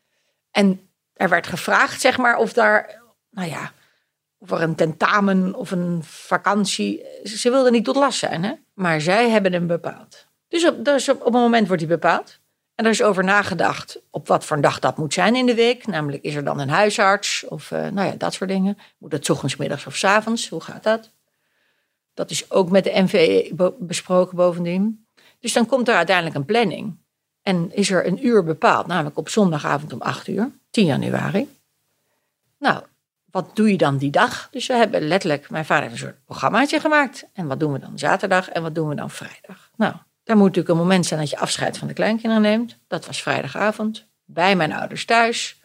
[0.51, 3.71] En er werd gevraagd, zeg maar, of daar, nou ja,
[4.39, 7.05] voor een tentamen of een vakantie.
[7.23, 8.53] Ze wilden niet tot last zijn, hè?
[8.73, 10.25] maar zij hebben hem bepaald.
[10.83, 12.39] Dus op, een moment wordt hij bepaald.
[12.75, 15.55] En er is over nagedacht op wat voor een dag dat moet zijn in de
[15.55, 15.87] week.
[15.87, 18.77] Namelijk, is er dan een huisarts of uh, nou ja, dat soort dingen.
[18.97, 20.49] Moet het ochtends, middags of avonds?
[20.49, 21.11] Hoe gaat dat?
[22.13, 25.07] Dat is ook met de NVE besproken bovendien.
[25.39, 26.97] Dus dan komt er uiteindelijk een planning.
[27.41, 31.57] En is er een uur bepaald, namelijk op zondagavond om 8 uur, 10 januari.
[32.59, 32.83] Nou,
[33.31, 34.47] wat doe je dan die dag?
[34.51, 37.27] Dus we hebben letterlijk, mijn vader heeft een soort programmaatje gemaakt.
[37.33, 39.71] En wat doen we dan zaterdag en wat doen we dan vrijdag?
[39.75, 39.93] Nou,
[40.25, 42.77] er moet natuurlijk een moment zijn dat je afscheid van de kleinkinderen neemt.
[42.87, 44.05] Dat was vrijdagavond.
[44.25, 45.59] Bij mijn ouders thuis.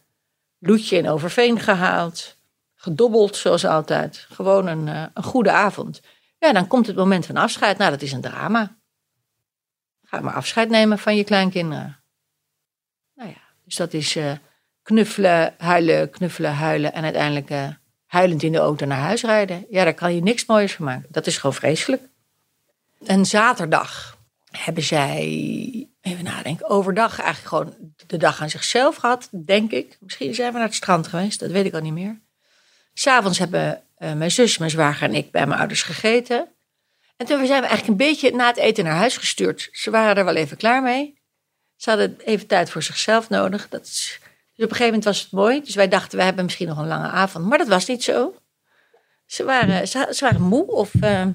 [0.59, 2.37] Loetje in Overveen gehaald.
[2.75, 4.27] Gedobbeld, zoals altijd.
[4.31, 6.01] Gewoon een, uh, een goede avond.
[6.39, 7.79] Ja, dan komt het moment van afscheid.
[7.79, 8.77] Nou, dat is een drama.
[10.05, 12.01] Ga maar afscheid nemen van je kleinkinderen.
[13.15, 14.33] Nou ja, dus dat is uh,
[14.83, 16.93] knuffelen, huilen, knuffelen, huilen.
[16.93, 17.69] En uiteindelijk uh,
[18.07, 19.67] huilend in de auto naar huis rijden.
[19.71, 21.07] Ja, daar kan je niks moois van maken.
[21.11, 22.03] Dat is gewoon vreselijk.
[23.07, 24.19] En zaterdag
[24.51, 25.23] hebben zij,
[26.01, 29.97] even nadenken, overdag eigenlijk gewoon de dag aan zichzelf gehad, denk ik.
[30.01, 32.21] Misschien zijn we naar het strand geweest, dat weet ik al niet meer.
[32.95, 36.49] S'avonds hebben eh, mijn zus, mijn zwager en ik bij mijn ouders gegeten.
[37.17, 39.69] En toen zijn we eigenlijk een beetje na het eten naar huis gestuurd.
[39.73, 41.19] Ze waren er wel even klaar mee.
[41.77, 43.69] Ze hadden even tijd voor zichzelf nodig.
[43.69, 44.19] Dat is,
[44.55, 45.63] dus op een gegeven moment was het mooi.
[45.63, 47.47] Dus wij dachten, we hebben misschien nog een lange avond.
[47.47, 48.35] Maar dat was niet zo.
[49.27, 51.27] Ze waren, ze, waren moe of uh,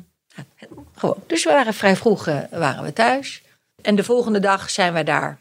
[1.27, 3.43] Dus we waren vrij vroeg uh, waren we thuis.
[3.81, 5.39] En de volgende dag zijn wij daar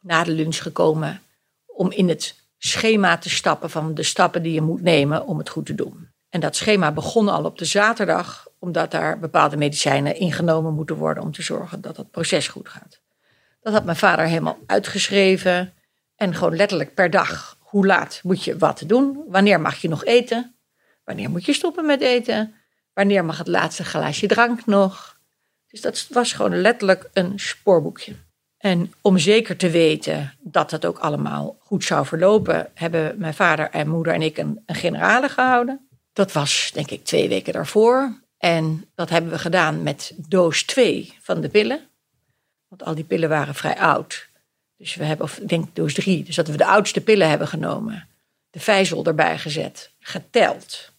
[0.00, 1.22] na de lunch gekomen
[1.66, 5.48] om in het schema te stappen van de stappen die je moet nemen om het
[5.48, 6.08] goed te doen.
[6.28, 11.22] En dat schema begon al op de zaterdag, omdat daar bepaalde medicijnen ingenomen moeten worden
[11.22, 13.00] om te zorgen dat het proces goed gaat.
[13.60, 15.72] Dat had mijn vader helemaal uitgeschreven
[16.16, 17.56] en gewoon letterlijk per dag.
[17.60, 19.24] Hoe laat moet je wat doen?
[19.26, 20.54] Wanneer mag je nog eten?
[21.04, 22.54] Wanneer moet je stoppen met eten?
[22.94, 25.18] Wanneer mag het laatste glaasje drank nog?
[25.66, 28.14] Dus dat was gewoon letterlijk een spoorboekje.
[28.58, 33.70] En om zeker te weten dat het ook allemaal goed zou verlopen, hebben mijn vader
[33.70, 35.88] en moeder en ik een, een generale gehouden.
[36.12, 38.20] Dat was denk ik twee weken daarvoor.
[38.38, 41.80] En dat hebben we gedaan met doos 2 van de pillen.
[42.68, 44.28] Want al die pillen waren vrij oud.
[44.76, 47.48] Dus we hebben, of ik denk doos 3, dus dat we de oudste pillen hebben
[47.48, 48.08] genomen.
[48.50, 50.92] De vijzel erbij gezet, geteld.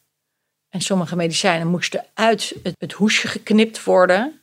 [0.76, 4.42] En sommige medicijnen moesten uit het, het hoesje geknipt worden.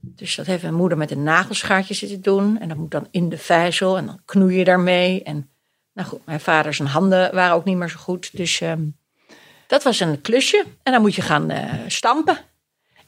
[0.00, 2.58] Dus dat heeft mijn moeder met een nagelschaartje zitten doen.
[2.60, 5.22] En dat moet dan in de vijzel en dan knoei je daarmee.
[5.22, 5.50] En
[5.92, 8.36] nou goed, mijn vader zijn handen waren ook niet meer zo goed.
[8.36, 8.96] Dus um,
[9.66, 10.64] dat was een klusje.
[10.82, 12.38] En dan moet je gaan uh, stampen.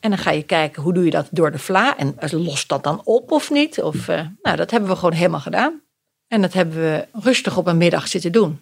[0.00, 1.96] En dan ga je kijken hoe doe je dat door de vla.
[1.96, 3.82] En lost dat dan op of niet?
[3.82, 5.82] Of, uh, nou, dat hebben we gewoon helemaal gedaan.
[6.28, 8.60] En dat hebben we rustig op een middag zitten doen.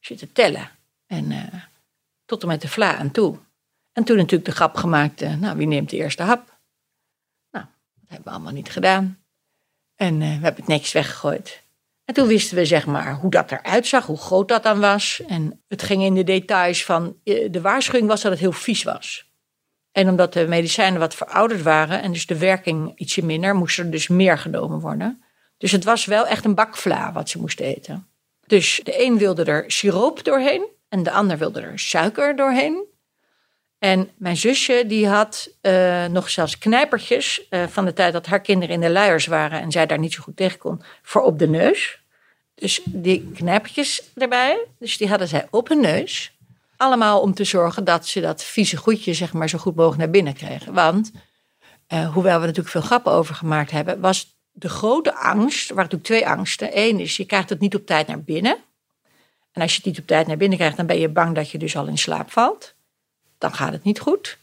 [0.00, 0.70] Zitten tellen.
[1.06, 1.32] En
[2.24, 3.38] tot en met de vla aan toe.
[3.92, 6.58] En toen natuurlijk de grap gemaakt, nou wie neemt de eerste hap?
[7.50, 7.66] Dat
[8.06, 9.24] hebben we allemaal niet gedaan.
[9.96, 11.62] En uh, we hebben het netjes weggegooid.
[12.04, 15.22] En toen wisten we zeg maar hoe dat eruit zag, hoe groot dat dan was.
[15.26, 18.82] En het ging in de details van, eh, de waarschuwing was dat het heel vies
[18.82, 19.32] was.
[19.92, 23.90] En omdat de medicijnen wat verouderd waren en dus de werking ietsje minder, moest er
[23.90, 25.22] dus meer genomen worden.
[25.58, 28.08] Dus het was wel echt een bakvla wat ze moesten eten.
[28.46, 32.84] Dus de een wilde er siroop doorheen en de ander wilde er suiker doorheen.
[33.78, 38.40] En mijn zusje die had uh, nog zelfs knijpertjes uh, van de tijd dat haar
[38.40, 41.38] kinderen in de luiers waren en zij daar niet zo goed tegen kon, voor op
[41.38, 42.00] de neus.
[42.54, 46.36] Dus die knijpertjes erbij, dus die hadden zij op hun neus.
[46.76, 50.10] Allemaal om te zorgen dat ze dat vieze goedje zeg maar, zo goed mogelijk naar
[50.10, 50.72] binnen kregen.
[50.72, 51.12] Want,
[51.88, 56.04] uh, hoewel we natuurlijk veel grappen over gemaakt hebben, was de grote angst, waren natuurlijk
[56.04, 56.78] twee angsten.
[56.78, 58.56] Eén is, je krijgt het niet op tijd naar binnen.
[59.54, 61.50] En als je het niet op tijd naar binnen krijgt, dan ben je bang dat
[61.50, 62.74] je dus al in slaap valt
[63.44, 64.38] dan gaat het niet goed.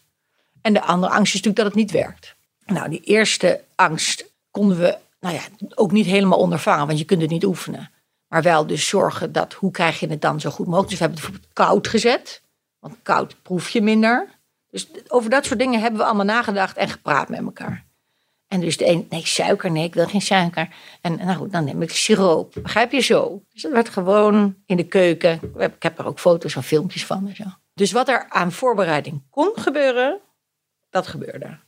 [0.62, 2.36] En de andere angst is natuurlijk dat het niet werkt.
[2.65, 5.41] Nou, die eerste angst konden we nou ja,
[5.76, 7.91] ook niet helemaal ondervangen, want je kunt het niet oefenen.
[8.28, 10.89] Maar wel dus zorgen dat, hoe krijg je het dan zo goed mogelijk?
[10.89, 12.41] Dus we hebben het bijvoorbeeld koud gezet,
[12.80, 14.28] want koud proef je minder.
[14.69, 17.86] Dus over dat soort dingen hebben we allemaal nagedacht en gepraat met elkaar.
[18.52, 20.70] En dus de een, nee, suiker, nee, ik wil geen suiker.
[21.02, 22.54] En nou goed, dan neem ik siroop.
[22.62, 23.44] Begrijp je zo?
[23.54, 25.40] Dus dat werd gewoon in de keuken.
[25.58, 27.44] Ik heb er ook foto's en filmpjes van en zo.
[27.74, 30.20] Dus wat er aan voorbereiding kon gebeuren,
[30.90, 31.60] dat gebeurde.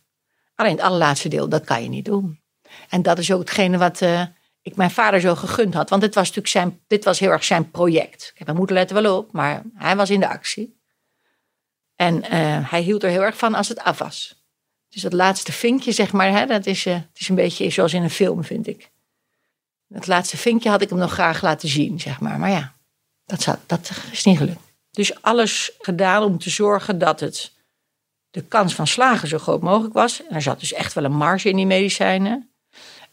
[0.55, 2.41] Alleen het allerlaatste deel, dat kan je niet doen.
[2.89, 4.25] En dat is ook hetgene wat uh,
[4.61, 5.89] ik mijn vader zo gegund had.
[5.89, 8.31] Want dit was natuurlijk zijn, dit was heel erg zijn project.
[8.35, 10.81] Heb mijn moeder letten wel op, maar hij was in de actie.
[11.95, 14.42] En uh, hij hield er heel erg van als het af was.
[14.93, 17.93] Dus dat laatste vinkje, zeg maar, hè, dat is, uh, het is een beetje zoals
[17.93, 18.89] in een film, vind ik.
[19.87, 22.39] Dat laatste vinkje had ik hem nog graag laten zien, zeg maar.
[22.39, 22.73] Maar ja,
[23.25, 24.59] dat, dat is niet gelukt.
[24.91, 27.51] Dus alles gedaan om te zorgen dat het
[28.31, 30.25] de kans van slagen zo groot mogelijk was.
[30.27, 32.49] En er zat dus echt wel een marge in die medicijnen.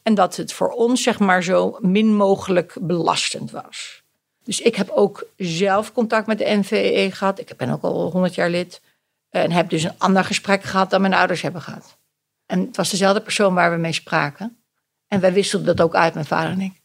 [0.02, 4.02] En dat het voor ons zeg maar zo min mogelijk belastend was.
[4.44, 7.38] Dus ik heb ook zelf contact met de NVE gehad.
[7.38, 8.80] Ik ben ook al 100 jaar lid.
[9.30, 11.98] En heb dus een ander gesprek gehad dan mijn ouders hebben gehad.
[12.46, 14.62] En het was dezelfde persoon waar we mee spraken.
[15.08, 16.80] En wij wisselden dat ook uit, mijn vader en ik.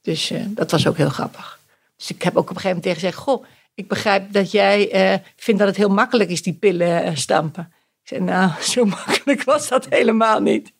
[0.00, 1.58] Dus uh, dat was ook heel grappig.
[1.96, 5.12] Dus ik heb ook op een gegeven moment tegen gezegd: Goh, ik begrijp dat jij
[5.12, 7.72] uh, vindt dat het heel makkelijk is, die pillen stampen.
[8.02, 10.72] Ik zei, nou, zo makkelijk was dat helemaal niet.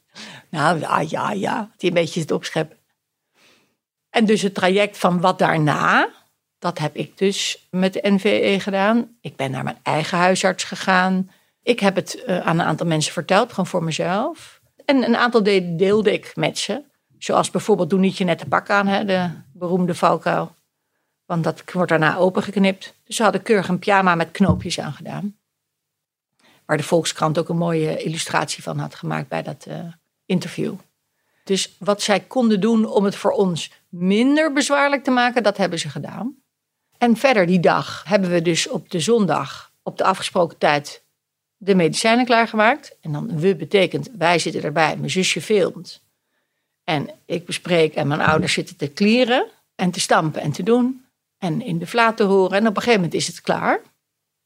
[0.48, 1.70] Nou, ja, ja, ja.
[1.76, 2.76] Die een beetje het opscheppen.
[4.10, 6.08] En dus het traject van wat daarna,
[6.60, 9.16] dat heb ik dus met de NVE gedaan.
[9.20, 11.30] Ik ben naar mijn eigen huisarts gegaan.
[11.62, 14.60] Ik heb het uh, aan een aantal mensen verteld, gewoon voor mezelf.
[14.84, 15.42] En een aantal
[15.76, 16.82] deelde ik met ze.
[17.18, 20.54] Zoals bijvoorbeeld, doe niet je nette pak aan, hè, de beroemde valkuil.
[21.26, 22.94] Want dat wordt daarna opengeknipt.
[23.04, 25.36] Dus ze hadden keurig een pyjama met knoopjes aangedaan.
[26.66, 29.92] Waar de Volkskrant ook een mooie illustratie van had gemaakt bij dat uh,
[30.26, 30.74] interview.
[31.44, 35.78] Dus wat zij konden doen om het voor ons minder bezwaarlijk te maken, dat hebben
[35.78, 36.40] ze gedaan.
[37.00, 41.02] En verder die dag hebben we dus op de zondag op de afgesproken tijd
[41.56, 42.96] de medicijnen klaargemaakt.
[43.00, 46.02] En dan we betekent, wij zitten erbij, mijn zusje filmt.
[46.84, 51.04] En ik bespreek en mijn ouders zitten te klieren en te stampen en te doen.
[51.38, 52.56] En in de vlaat te horen.
[52.56, 53.80] En op een gegeven moment is het klaar.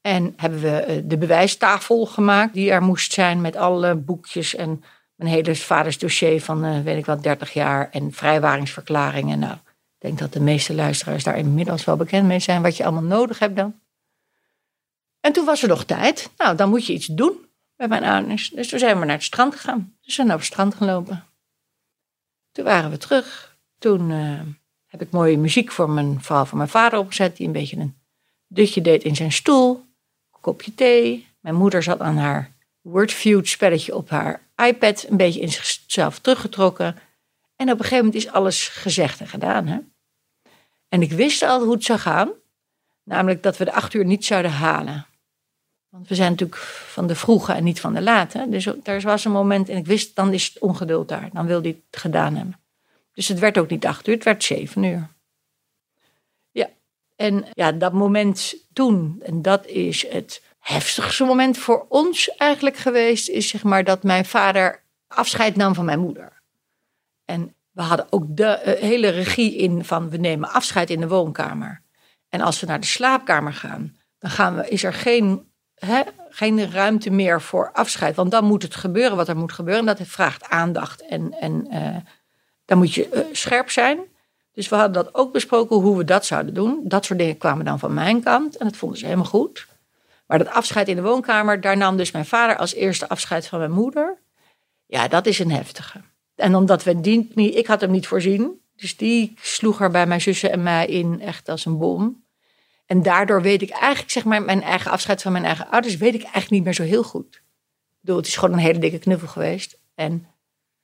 [0.01, 4.83] En hebben we eh, de bewijstafel gemaakt die er moest zijn met alle boekjes en
[5.15, 9.39] mijn hele vaders dossier van, uh, weet ik wat, 30 jaar en vrijwaringsverklaringen.
[9.39, 9.57] Nou,
[10.05, 13.39] denk dat de meeste luisteraars daar inmiddels wel bekend mee zijn wat je allemaal nodig
[13.39, 13.79] hebt dan.
[15.19, 16.29] En toen was er nog tijd.
[16.37, 18.49] Nou, dan moet je iets doen bij mijn ouders.
[18.49, 19.95] Dus toen zijn we naar het strand gegaan.
[19.97, 21.23] Dus we zijn naar het strand gelopen.
[22.51, 23.57] Toen waren we terug.
[23.79, 24.39] Toen uh,
[24.85, 27.97] heb ik mooie muziek voor mijn, vooral voor mijn vader opgezet, die een beetje een
[28.47, 29.75] dutje deed in zijn stoel.
[30.33, 31.27] Een kopje thee.
[31.39, 36.95] Mijn moeder zat aan haar Wordfeud spelletje op haar iPad, een beetje in zichzelf teruggetrokken.
[37.55, 39.67] En op een gegeven moment is alles gezegd en gedaan.
[39.67, 39.79] Hè?
[40.95, 42.31] En ik wist al hoe het zou gaan.
[43.03, 45.05] Namelijk dat we de acht uur niet zouden halen.
[45.89, 48.45] Want we zijn natuurlijk van de vroege en niet van de late.
[48.49, 51.29] Dus er was een moment en ik wist, dan is het ongeduld daar.
[51.33, 52.59] Dan wil hij het gedaan hebben.
[53.13, 55.09] Dus het werd ook niet acht uur, het werd zeven uur.
[56.51, 56.69] Ja,
[57.15, 63.29] en ja, dat moment toen, en dat is het heftigste moment voor ons eigenlijk geweest,
[63.29, 66.41] is zeg maar dat mijn vader afscheid nam van mijn moeder.
[67.25, 71.07] En we hadden ook de eh, hele regie in van we nemen afscheid in de
[71.07, 71.81] woonkamer.
[72.29, 76.71] En als we naar de slaapkamer gaan, dan gaan we, is er geen hè, geen
[76.71, 78.15] ruimte meer voor afscheid.
[78.15, 79.87] Want dan moet het gebeuren wat er moet gebeuren.
[79.87, 81.05] En dat vraagt aandacht.
[81.05, 81.95] En, en uh,
[82.65, 83.99] dan moet je uh, scherp zijn.
[84.53, 86.81] Dus we hadden dat ook besproken hoe we dat zouden doen.
[86.83, 88.57] Dat soort dingen kwamen dan van mijn kant.
[88.57, 89.67] En dat vonden ze helemaal goed.
[90.27, 93.59] Maar dat afscheid in de woonkamer, daar nam dus mijn vader als eerste afscheid van
[93.59, 94.17] mijn moeder.
[94.85, 96.01] Ja, dat is een heftige.
[96.35, 98.59] En omdat we die niet, ik had hem niet voorzien.
[98.75, 102.23] Dus die sloeg er bij mijn zussen en mij in echt als een bom.
[102.85, 106.13] En daardoor weet ik eigenlijk, zeg maar, mijn eigen afscheid van mijn eigen ouders, weet
[106.13, 107.35] ik eigenlijk niet meer zo heel goed.
[107.35, 109.77] Ik bedoel, het is gewoon een hele dikke knuffel geweest.
[109.95, 110.27] En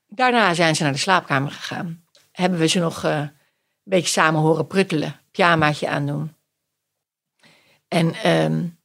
[0.07, 2.03] daarna zijn ze naar de slaapkamer gegaan.
[2.31, 3.31] Hebben we ze nog uh, een
[3.83, 6.35] beetje samen horen pruttelen, pyjamaatje aandoen.
[7.87, 8.79] En um,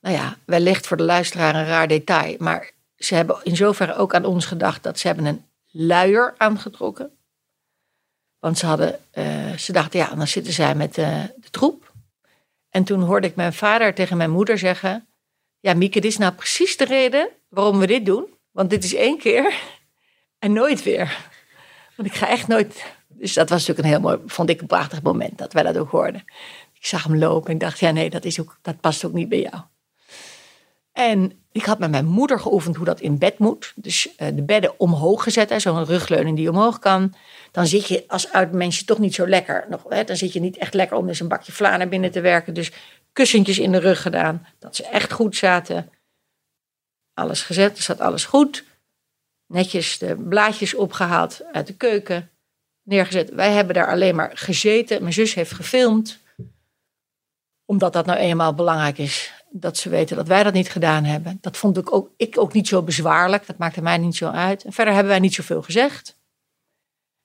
[0.00, 4.14] nou ja, wellicht voor de luisteraar een raar detail, maar ze hebben in zoverre ook
[4.14, 7.16] aan ons gedacht dat ze hebben een luier aangetrokken.
[8.38, 11.92] Want ze, hadden, uh, ze dachten, ja, dan zitten zij met uh, de troep.
[12.70, 15.06] En toen hoorde ik mijn vader tegen mijn moeder zeggen:
[15.60, 18.26] Ja, Mieke, dit is nou precies de reden waarom we dit doen.
[18.50, 19.54] Want dit is één keer
[20.38, 21.30] en nooit weer.
[21.96, 22.84] Want ik ga echt nooit.
[23.08, 25.78] Dus dat was natuurlijk een heel mooi, vond ik een prachtig moment dat wij dat
[25.78, 26.24] ook hoorden.
[26.74, 29.12] Ik zag hem lopen en ik dacht: Ja, nee, dat, is ook, dat past ook
[29.12, 29.62] niet bij jou.
[30.92, 33.72] En ik had met mijn moeder geoefend hoe dat in bed moet.
[33.76, 37.14] Dus uh, de bedden omhoog gezet, zo'n rugleuning die omhoog kan.
[37.50, 39.66] Dan zit je als oud mensje toch niet zo lekker.
[39.68, 42.10] Nog, hè, dan zit je niet echt lekker om dus een bakje vla naar binnen
[42.10, 42.54] te werken.
[42.54, 42.72] Dus
[43.12, 45.90] kussentjes in de rug gedaan, dat ze echt goed zaten.
[47.14, 48.64] Alles gezet, er zat alles goed.
[49.46, 52.30] Netjes de blaadjes opgehaald uit de keuken,
[52.82, 53.30] neergezet.
[53.30, 55.00] Wij hebben daar alleen maar gezeten.
[55.02, 56.18] Mijn zus heeft gefilmd,
[57.64, 61.38] omdat dat nou eenmaal belangrijk is dat ze weten dat wij dat niet gedaan hebben.
[61.40, 63.46] Dat vond ik ook, ik ook niet zo bezwaarlijk.
[63.46, 64.64] Dat maakte mij niet zo uit.
[64.68, 66.20] Verder hebben wij niet zoveel gezegd.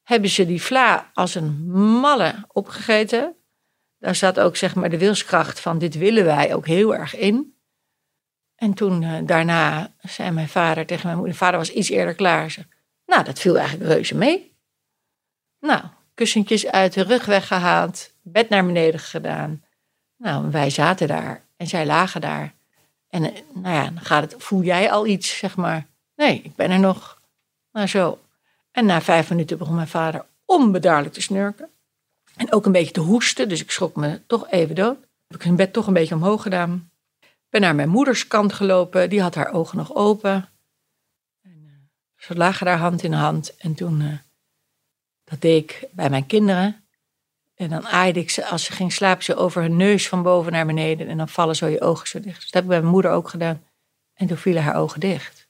[0.04, 3.36] Hebben ze die vla als een malle opgegeten.
[4.00, 7.56] Daar zat ook zeg maar de wilskracht van dit willen wij ook heel erg in.
[8.56, 12.52] En toen uh, daarna zei mijn vader tegen mijn moeder, vader was iets eerder klaar.
[12.52, 12.66] Ze,
[13.06, 14.56] nou, dat viel eigenlijk reuze mee.
[15.60, 19.63] Nou, kussentjes uit de rug weggehaald, bed naar beneden gedaan.
[20.18, 22.54] Nou, wij zaten daar en zij lagen daar.
[23.10, 25.88] En eh, nou ja, dan gaat het, voel jij al iets, zeg maar.
[26.15, 27.22] Nee, ik ben er nog.
[27.72, 28.20] Nou zo.
[28.72, 31.70] En na vijf minuten begon mijn vader onbedaarlijk te snurken.
[32.36, 34.98] En ook een beetje te hoesten, dus ik schrok me toch even dood.
[35.28, 36.91] Heb ik zijn bed toch een beetje omhoog gedaan.
[37.50, 40.50] Ben naar mijn moeders kant gelopen, die had haar ogen nog open.
[41.41, 41.72] En, uh,
[42.15, 43.58] ze lagen daar hand in hand.
[43.58, 44.17] En toen, uh,
[45.24, 46.87] dat deed ik bij mijn kinderen.
[47.58, 50.52] En dan aaide ik ze, als ze ging slapen, ze over hun neus van boven
[50.52, 51.08] naar beneden.
[51.08, 52.36] En dan vallen zo je ogen zo dicht.
[52.36, 53.63] Dus dat heb ik bij mijn moeder ook gedaan.
[54.13, 55.48] En toen vielen haar ogen dicht.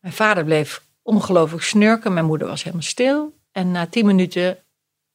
[0.00, 2.12] Mijn vader bleef ongelooflijk snurken.
[2.12, 3.38] Mijn moeder was helemaal stil.
[3.52, 4.58] En na tien minuten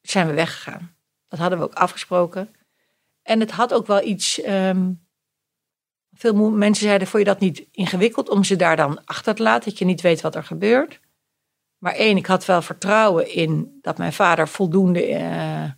[0.00, 0.96] zijn we weggegaan.
[1.28, 2.54] Dat hadden we ook afgesproken.
[3.22, 4.46] En het had ook wel iets.
[4.46, 5.06] Um,
[6.12, 9.70] veel mensen zeiden: Vond je dat niet ingewikkeld om ze daar dan achter te laten?
[9.70, 11.00] Dat je niet weet wat er gebeurt.
[11.82, 15.70] Maar één, ik had wel vertrouwen in dat mijn vader voldoende uh,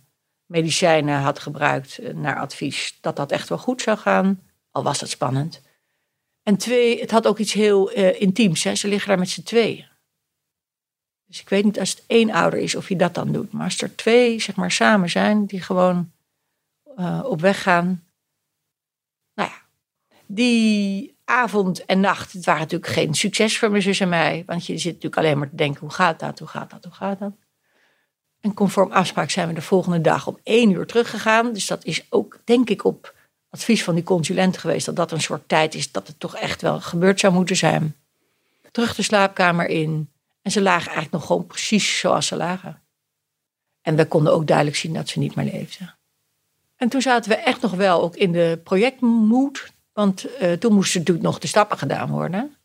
[0.45, 2.97] medicijnen had gebruikt uh, naar advies.
[3.01, 4.41] Dat dat echt wel goed zou gaan.
[4.71, 5.61] Al was dat spannend.
[6.43, 8.63] En twee, het had ook iets heel uh, intiems.
[8.63, 8.75] Hè?
[8.75, 9.87] Ze liggen daar met z'n tweeën.
[11.25, 13.51] Dus ik weet niet als het één ouder is of je dat dan doet.
[13.51, 16.11] Maar als er twee zeg maar, samen zijn die gewoon
[17.23, 18.03] op weg gaan.
[19.33, 19.61] Nou ja.
[20.25, 24.43] Die avond en nacht, het waren natuurlijk geen succes voor mijn zus en mij.
[24.45, 26.93] Want je zit natuurlijk alleen maar te denken, hoe gaat dat, hoe gaat dat, hoe
[26.93, 27.31] gaat dat?
[28.41, 31.53] En conform afspraak zijn we de volgende dag om één uur teruggegaan.
[31.53, 33.13] Dus dat is ook, denk ik, op
[33.49, 34.85] advies van die consulent geweest...
[34.85, 37.95] dat dat een soort tijd is dat het toch echt wel gebeurd zou moeten zijn.
[38.71, 40.09] Terug de slaapkamer in.
[40.41, 42.81] En ze lagen eigenlijk nog gewoon precies zoals ze lagen.
[43.81, 45.95] En we konden ook duidelijk zien dat ze niet meer leefden.
[46.75, 49.71] En toen zaten we echt nog wel ook in de projectmoed.
[49.95, 52.55] Want uh, toen moesten natuurlijk nog de stappen gedaan worden.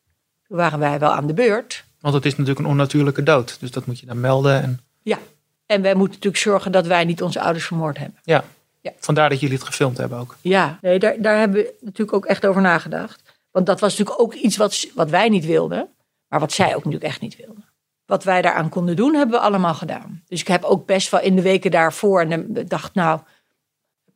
[0.47, 1.85] Toen waren wij wel aan de beurt.
[2.01, 3.61] Want het is natuurlijk een onnatuurlijke dood.
[3.61, 4.63] Dus dat moet je dan melden.
[4.63, 4.81] En...
[5.03, 5.19] Ja,
[5.67, 8.21] en wij moeten natuurlijk zorgen dat wij niet onze ouders vermoord hebben.
[8.25, 8.45] Ja.
[8.81, 8.93] ja.
[8.99, 10.37] vandaar dat jullie het gefilmd hebben ook.
[10.41, 13.23] Ja, nee, daar, daar hebben we natuurlijk ook echt over nagedacht.
[13.51, 15.89] Want dat was natuurlijk ook iets wat, wat wij niet wilden.
[16.29, 17.65] Maar wat zij ook natuurlijk echt niet wilden.
[18.07, 20.23] Wat wij daaraan konden doen, hebben we allemaal gedaan.
[20.29, 22.21] Dus ik heb ook best wel in de weken daarvoor...
[22.21, 23.21] en dacht, nou,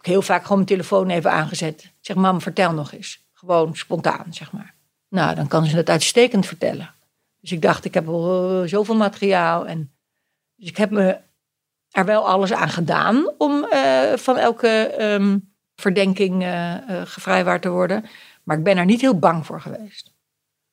[0.07, 1.92] heel vaak gewoon mijn telefoon even aangezet.
[2.00, 3.26] Zeg, mam, vertel nog eens.
[3.32, 4.74] Gewoon spontaan, zeg maar.
[5.09, 6.94] Nou, dan kan ze het uitstekend vertellen.
[7.40, 9.66] Dus ik dacht, ik heb al eh, zoveel materiaal.
[9.66, 9.92] En,
[10.57, 11.18] dus ik heb me
[11.90, 16.74] er wel alles aan gedaan om uh, van elke um, verdenking uh,
[17.05, 18.05] gevrijwaard te worden.
[18.42, 20.12] Maar ik ben er niet heel bang voor geweest.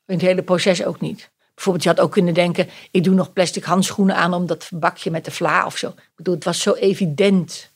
[0.05, 1.31] In het hele proces ook niet.
[1.53, 5.11] Bijvoorbeeld, je had ook kunnen denken: ik doe nog plastic handschoenen aan om dat bakje
[5.11, 5.87] met de vla of zo.
[5.87, 7.70] Ik bedoel, het was zo evident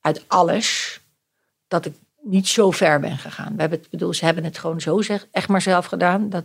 [0.00, 1.00] uit alles
[1.68, 3.54] dat ik niet zo ver ben gegaan.
[3.54, 6.30] We hebben het, bedoel, ze hebben het gewoon zo zeg, echt maar zelf gedaan.
[6.30, 6.44] Dat...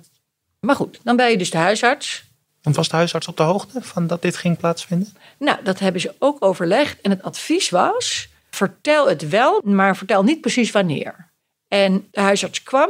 [0.59, 2.23] Maar goed, dan ben je dus de huisarts.
[2.61, 5.13] En was de huisarts op de hoogte van dat dit ging plaatsvinden?
[5.39, 7.01] Nou, dat hebben ze ook overlegd.
[7.01, 11.31] En het advies was: vertel het wel, maar vertel niet precies wanneer.
[11.67, 12.89] En de huisarts kwam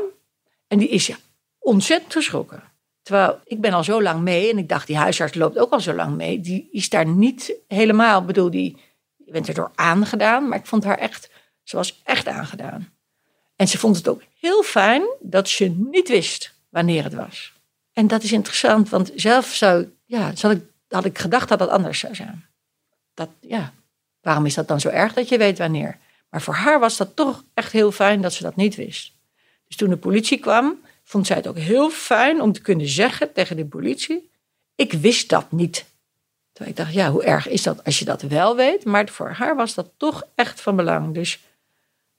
[0.68, 1.16] en die is ja,
[1.60, 2.64] ontzettend geschrokken.
[3.02, 5.80] Terwijl ik ben al zo lang mee en ik dacht, die huisarts loopt ook al
[5.80, 6.42] zo lang mee.
[6.42, 8.78] Die is daar niet helemaal, ik bedoel, die,
[9.26, 10.48] je bent er door aangedaan.
[10.48, 11.30] Maar ik vond haar echt,
[11.64, 12.94] ze was echt aangedaan.
[13.56, 17.54] En ze vond het ook heel fijn dat ze niet wist wanneer het was.
[17.94, 22.00] En dat is interessant, want zelf zou, ja, ik, had ik gedacht dat dat anders
[22.00, 22.46] zou zijn.
[23.14, 23.74] Dat, ja,
[24.22, 25.98] waarom is dat dan zo erg dat je weet wanneer?
[26.30, 29.14] Maar voor haar was dat toch echt heel fijn dat ze dat niet wist.
[29.68, 33.34] Dus toen de politie kwam, vond zij het ook heel fijn om te kunnen zeggen
[33.34, 34.30] tegen de politie:
[34.76, 35.86] Ik wist dat niet.
[36.56, 38.86] Toen ik dacht, ja, hoe erg is dat als je dat wel weet?
[38.86, 41.14] Maar voor haar was dat toch echt van belang.
[41.14, 41.40] Dus,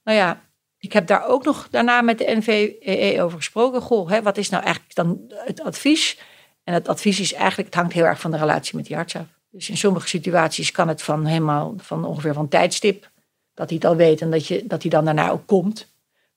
[0.03, 0.41] nou ja,
[0.79, 3.81] ik heb daar ook nog daarna met de NVEE over gesproken.
[3.81, 6.19] Goh, hè, wat is nou eigenlijk dan het advies?
[6.65, 9.17] En het advies is eigenlijk, het hangt heel erg van de relatie met die arts
[9.17, 9.27] af.
[9.51, 13.11] Dus in sommige situaties kan het van helemaal, van ongeveer van tijdstip,
[13.55, 15.95] dat hij het al weet en dat, je, dat hij dan daarna ook komt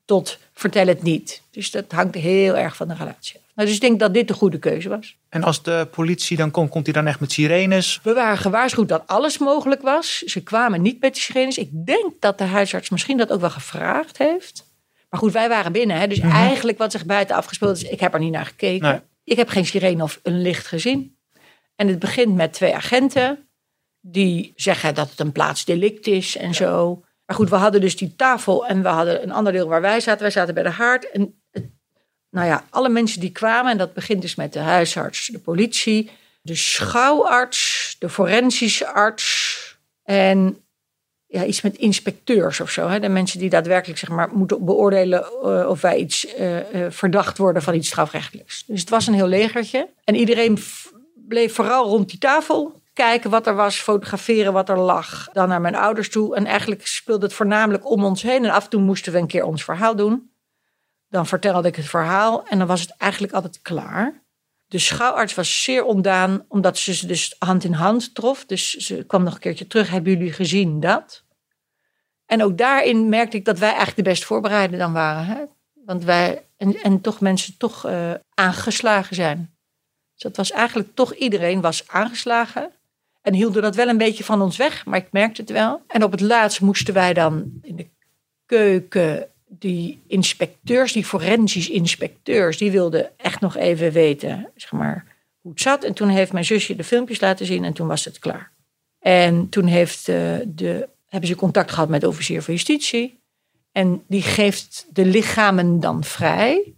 [0.09, 1.41] tot vertel het niet.
[1.51, 3.41] Dus dat hangt heel erg van de relatie af.
[3.55, 5.17] Nou, dus ik denk dat dit de goede keuze was.
[5.29, 7.99] En als de politie dan komt, komt hij dan echt met sirenes?
[8.03, 10.17] We waren gewaarschuwd dat alles mogelijk was.
[10.17, 11.57] Ze kwamen niet met de sirenes.
[11.57, 14.65] Ik denk dat de huisarts misschien dat ook wel gevraagd heeft.
[15.09, 15.97] Maar goed, wij waren binnen.
[15.97, 16.35] Hè, dus mhm.
[16.35, 19.03] eigenlijk wat zich buiten afgespeeld is, ik heb er niet naar gekeken.
[19.23, 21.17] Ik heb geen sirene of een licht gezien.
[21.75, 23.49] En het begint met twee agenten
[24.01, 27.03] die zeggen dat het een plaatsdelict is en zo.
[27.29, 29.99] Maar goed, we hadden dus die tafel en we hadden een ander deel waar wij
[29.99, 30.21] zaten.
[30.21, 31.11] Wij zaten bij de haard.
[31.11, 31.41] En
[32.29, 36.09] nou ja, alle mensen die kwamen, en dat begint dus met de huisarts, de politie,
[36.41, 39.57] de schouwarts, de forensische arts
[40.03, 40.63] en
[41.25, 42.87] ja, iets met inspecteurs of zo.
[42.87, 42.99] Hè?
[42.99, 47.37] De mensen die daadwerkelijk zeg maar, moeten beoordelen uh, of wij iets uh, uh, verdacht
[47.37, 48.65] worden van iets strafrechtelijks.
[48.65, 49.89] Dus het was een heel legertje.
[50.03, 50.57] En iedereen
[51.27, 55.29] bleef vooral rond die tafel kijken wat er was, fotograferen wat er lag.
[55.33, 56.35] Dan naar mijn ouders toe.
[56.35, 58.45] En eigenlijk speelde het voornamelijk om ons heen.
[58.45, 60.31] En af en toe moesten we een keer ons verhaal doen.
[61.09, 64.23] Dan vertelde ik het verhaal en dan was het eigenlijk altijd klaar.
[64.67, 68.45] De schouwarts was zeer ontdaan, omdat ze ze dus hand in hand trof.
[68.45, 69.89] Dus ze kwam nog een keertje terug.
[69.89, 71.23] Hebben jullie gezien dat?
[72.25, 75.25] En ook daarin merkte ik dat wij eigenlijk de best voorbereide dan waren.
[75.25, 75.43] Hè?
[75.85, 79.57] Want wij, en, toch mensen toch uh, aangeslagen zijn.
[80.13, 82.71] Dus dat was eigenlijk toch iedereen was aangeslagen.
[83.29, 85.81] En hielden dat wel een beetje van ons weg, maar ik merkte het wel.
[85.87, 87.87] En op het laatst moesten wij dan in de
[88.45, 95.05] keuken die inspecteurs, die forensisch inspecteurs, die wilden echt nog even weten zeg maar,
[95.41, 95.83] hoe het zat.
[95.83, 98.51] En toen heeft mijn zusje de filmpjes laten zien en toen was het klaar.
[98.99, 103.19] En toen heeft de, de, hebben ze contact gehad met de officier van justitie.
[103.71, 106.73] En die geeft de lichamen dan vrij.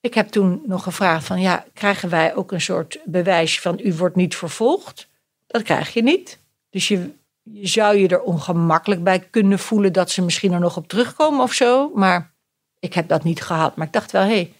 [0.00, 3.94] Ik heb toen nog gevraagd van ja, krijgen wij ook een soort bewijs van u
[3.94, 5.08] wordt niet vervolgd?
[5.56, 6.38] Dat krijg je niet.
[6.70, 7.10] Dus je,
[7.42, 11.40] je zou je er ongemakkelijk bij kunnen voelen dat ze misschien er nog op terugkomen
[11.40, 11.90] of zo.
[11.94, 12.32] Maar
[12.78, 13.76] ik heb dat niet gehad.
[13.76, 14.52] Maar ik dacht wel, hé, hey,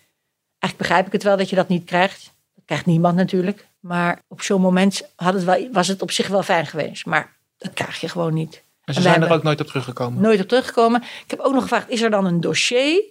[0.59, 2.35] eigenlijk begrijp ik het wel dat je dat niet krijgt.
[2.55, 3.69] Dat krijgt niemand natuurlijk.
[3.81, 7.07] Maar op zo'n moment had het wel, was het op zich wel fijn geweest.
[7.07, 8.63] Maar dat krijg je gewoon niet.
[8.85, 10.23] En ze zijn er ook nooit op teruggekomen?
[10.23, 11.03] Nooit op teruggekomen.
[11.03, 13.03] Ik heb ook nog gevraagd, is er dan een dossier?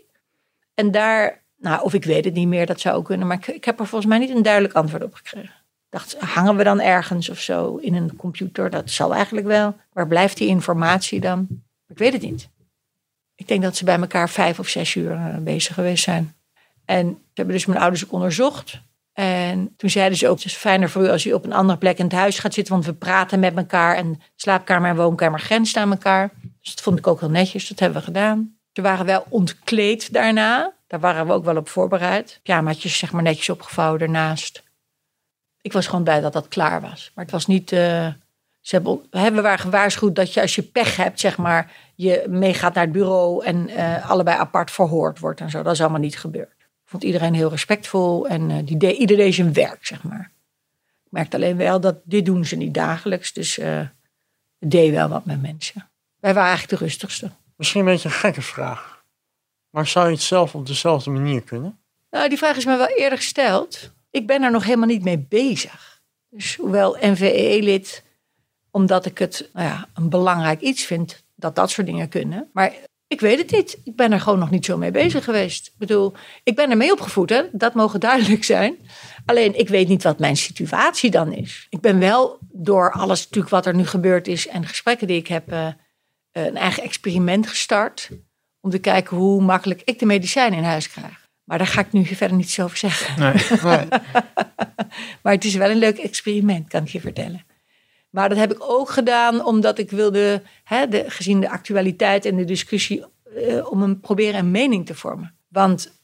[0.74, 3.28] En daar, nou, of ik weet het niet meer, dat zou ook kunnen.
[3.28, 5.65] Maar ik, ik heb er volgens mij niet een duidelijk antwoord op gekregen.
[5.90, 8.70] Dacht, hangen we dan ergens of zo in een computer?
[8.70, 9.76] Dat zal eigenlijk wel.
[9.94, 11.48] Waar blijft die informatie dan?
[11.88, 12.50] Ik weet het niet.
[13.36, 16.36] Ik denk dat ze bij elkaar vijf of zes uur eh, bezig geweest zijn.
[16.86, 18.82] En ze hebben dus mijn ouders ook onderzocht.
[19.14, 21.78] En toen zeiden ze ook, het is fijner voor u als u op een andere
[21.78, 25.40] plek in het huis gaat zitten, want we praten met elkaar en slaapkamer en woonkamer
[25.40, 26.30] grenzen aan elkaar.
[26.62, 28.58] Dus dat vond ik ook heel netjes, dat hebben we gedaan.
[28.74, 32.40] Ze waren wel ontkleed daarna, daar waren we ook wel op voorbereid.
[32.44, 34.64] Pyjamaatjes zeg maar netjes opgevouwen ernaast.
[35.66, 37.12] Ik was gewoon blij dat dat klaar was.
[37.16, 38.08] Maar het was niet, uh,
[38.62, 42.74] ze hebben, we waren gewaarschuwd dat je als je pech hebt, zeg maar, je meegaat
[42.74, 45.64] naar het bureau en uh, allebei apart verhoord wordt en zo.
[45.64, 49.34] Dat is allemaal niet gebeurd vond iedereen heel respectvol en uh, die deed, ieder deed
[49.34, 50.32] zijn werk, zeg maar.
[51.06, 53.92] Ik merkte alleen wel dat dit doen ze niet dagelijks, dus het
[54.60, 55.90] deed wel wat met mensen.
[56.20, 57.32] Wij waren eigenlijk de rustigste.
[57.56, 59.04] Misschien een beetje een gekke vraag,
[59.70, 61.80] maar zou je het zelf op dezelfde manier kunnen?
[62.12, 63.94] Nou, die vraag is me wel eerder gesteld.
[64.16, 66.02] Ik ben er nog helemaal niet mee bezig.
[66.30, 68.04] Dus hoewel NVE-lid,
[68.72, 72.50] omdat ik het nou ja, een belangrijk iets vind dat dat soort dingen kunnen.
[72.54, 72.74] Maar
[73.08, 73.78] ik weet het niet.
[73.84, 75.68] Ik ben er gewoon nog niet zo mee bezig geweest.
[75.68, 76.14] Ik bedoel,
[76.44, 77.44] ik ben ermee opgevoed, hè?
[77.52, 78.78] dat mogen duidelijk zijn.
[79.26, 81.68] Alleen, ik weet niet wat mijn situatie dan is.
[81.70, 85.28] Ik ben wel door alles natuurlijk wat er nu gebeurd is en gesprekken die ik
[85.28, 85.68] heb, uh,
[86.32, 88.10] een eigen experiment gestart.
[88.62, 91.25] Om te kijken hoe makkelijk ik de medicijnen in huis krijg.
[91.46, 93.20] Maar daar ga ik nu verder niets over zeggen.
[93.20, 93.34] Nee,
[93.64, 93.88] nee.
[95.24, 97.46] maar het is wel een leuk experiment, kan ik je vertellen.
[98.10, 102.36] Maar dat heb ik ook gedaan omdat ik wilde, hè, de, gezien de actualiteit en
[102.36, 103.06] de discussie,
[103.38, 105.36] uh, om een, proberen een mening te vormen.
[105.48, 106.00] Want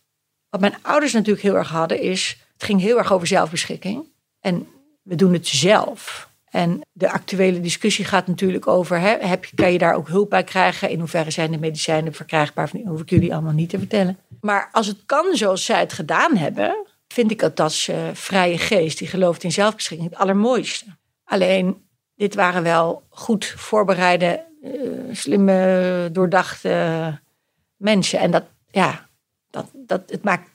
[0.50, 4.10] wat mijn ouders natuurlijk heel erg hadden is, het ging heel erg over zelfbeschikking.
[4.40, 4.68] En
[5.02, 6.30] we doen het zelf.
[6.52, 10.44] En de actuele discussie gaat natuurlijk over, hè, heb, kan je daar ook hulp bij
[10.44, 10.90] krijgen?
[10.90, 12.70] In hoeverre zijn de medicijnen verkrijgbaar?
[12.74, 14.18] Dat hoef ik jullie allemaal niet te vertellen.
[14.42, 18.58] Maar als het kan zoals zij het gedaan hebben, vind ik dat als uh, vrije
[18.58, 20.86] geest die gelooft in zelfbeschikking het allermooiste.
[21.24, 21.86] Alleen
[22.16, 27.20] dit waren wel goed voorbereide, uh, slimme, doordachte
[27.78, 28.20] mensen.
[28.20, 29.10] En dat, ja,
[29.50, 30.50] dat, dat, het, maakt,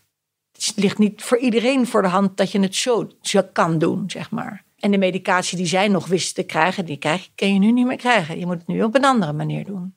[0.53, 4.11] het ligt niet voor iedereen voor de hand dat je het zo, zo kan doen,
[4.11, 4.65] zeg maar.
[4.77, 7.87] En de medicatie die zij nog wisten te krijgen, die krijg, kun je nu niet
[7.87, 8.39] meer krijgen.
[8.39, 9.97] Je moet het nu op een andere manier doen.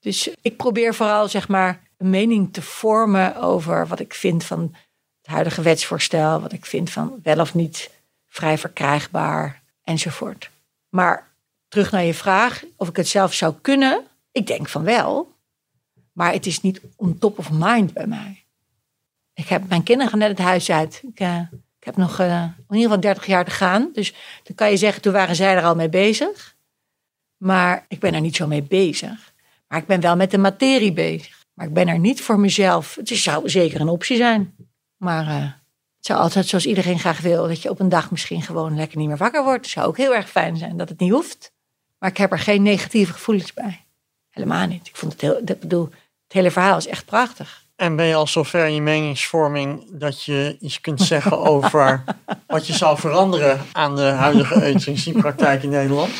[0.00, 4.74] Dus ik probeer vooral, zeg maar, een mening te vormen over wat ik vind van
[5.20, 7.90] het huidige wetsvoorstel, wat ik vind van wel of niet
[8.26, 10.50] vrij verkrijgbaar enzovoort.
[10.88, 11.28] Maar
[11.68, 14.02] terug naar je vraag, of ik het zelf zou kunnen.
[14.32, 15.36] Ik denk van wel.
[16.12, 18.44] Maar het is niet on top of mind bij mij.
[19.34, 21.02] Ik heb mijn kinderen net het huis uit.
[21.02, 21.48] Ik, ik
[21.88, 23.90] heb nog uh, in ieder geval 30 jaar te gaan.
[23.92, 26.56] Dus dan kan je zeggen, toen waren zij er al mee bezig.
[27.36, 29.32] Maar ik ben er niet zo mee bezig.
[29.68, 31.46] Maar ik ben wel met de materie bezig.
[31.54, 32.94] Maar ik ben er niet voor mezelf.
[32.94, 34.54] Het zou zeker een optie zijn.
[34.96, 35.42] Maar uh,
[35.96, 38.98] het zou altijd zoals iedereen graag wil, dat je op een dag misschien gewoon lekker
[38.98, 39.64] niet meer wakker wordt.
[39.64, 41.52] Het zou ook heel erg fijn zijn dat het niet hoeft.
[41.98, 43.84] Maar ik heb er geen negatieve gevoelens bij.
[44.30, 44.86] Helemaal niet.
[44.86, 45.88] Ik vond het heel, ik bedoel,
[46.24, 47.66] het hele verhaal is echt prachtig.
[47.78, 52.04] En ben je al zover in je meningsvorming dat je iets kunt zeggen over
[52.46, 56.10] wat je zou veranderen aan de huidige euthanasiepraktijk in Nederland?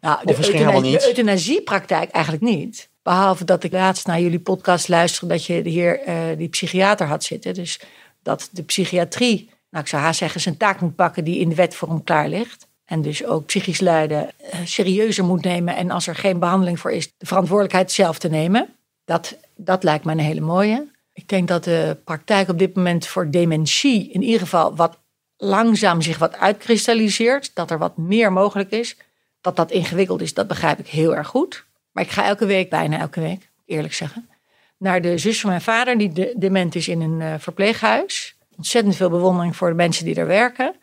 [0.00, 2.90] Nou, de, euthanasie, de euthanasiepraktijk eigenlijk niet.
[3.02, 7.24] Behalve dat ik laatst naar jullie podcast luisterde dat je hier uh, die psychiater had
[7.24, 7.54] zitten.
[7.54, 7.80] Dus
[8.22, 11.54] dat de psychiatrie, nou ik zou haast zeggen, zijn taak moet pakken die in de
[11.54, 12.68] wet voor hem klaar ligt.
[12.84, 15.76] En dus ook psychisch lijden eh, serieuzer moet nemen.
[15.76, 18.74] En als er geen behandeling voor is, de verantwoordelijkheid zelf te nemen.
[19.04, 20.90] Dat, dat lijkt me een hele mooie.
[21.12, 24.98] Ik denk dat de praktijk op dit moment voor dementie in ieder geval wat
[25.36, 27.50] langzaam zich wat uitkristalliseert.
[27.54, 28.96] Dat er wat meer mogelijk is.
[29.40, 31.64] Dat dat ingewikkeld is, dat begrijp ik heel erg goed.
[31.92, 34.28] Maar ik ga elke week, bijna elke week, eerlijk zeggen,
[34.76, 38.36] naar de zus van mijn vader, die dement is in een uh, verpleeghuis.
[38.56, 40.74] Ontzettend veel bewondering voor de mensen die daar werken.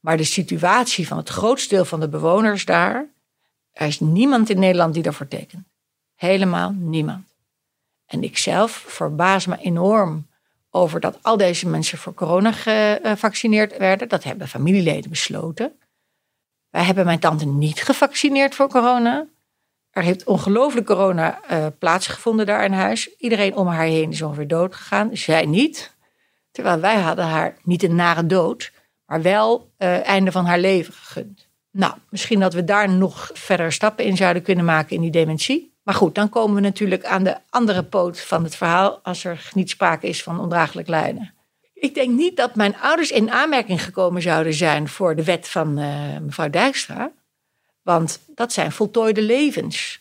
[0.00, 3.06] Maar de situatie van het grootste deel van de bewoners daar,
[3.72, 5.64] er is niemand in Nederland die daarvoor tekent.
[6.14, 7.35] Helemaal niemand.
[8.06, 10.26] En ik zelf verbaas me enorm
[10.70, 14.08] over dat al deze mensen voor corona gevaccineerd werden.
[14.08, 15.72] Dat hebben familieleden besloten.
[16.70, 19.26] Wij hebben mijn tante niet gevaccineerd voor corona.
[19.90, 23.16] Er heeft ongelooflijk corona uh, plaatsgevonden daar in huis.
[23.16, 25.16] Iedereen om haar heen is ongeveer dood gegaan.
[25.16, 25.94] Zij niet.
[26.50, 28.72] Terwijl wij hadden haar niet een nare dood,
[29.06, 31.48] maar wel uh, einde van haar leven gegund.
[31.70, 35.75] Nou, misschien dat we daar nog verder stappen in zouden kunnen maken in die dementie.
[35.86, 39.50] Maar goed, dan komen we natuurlijk aan de andere poot van het verhaal als er
[39.54, 41.34] niet sprake is van ondraaglijk lijden.
[41.74, 45.78] Ik denk niet dat mijn ouders in aanmerking gekomen zouden zijn voor de wet van
[45.78, 47.10] uh, mevrouw Dijkstra.
[47.82, 50.00] Want dat zijn voltooide levens.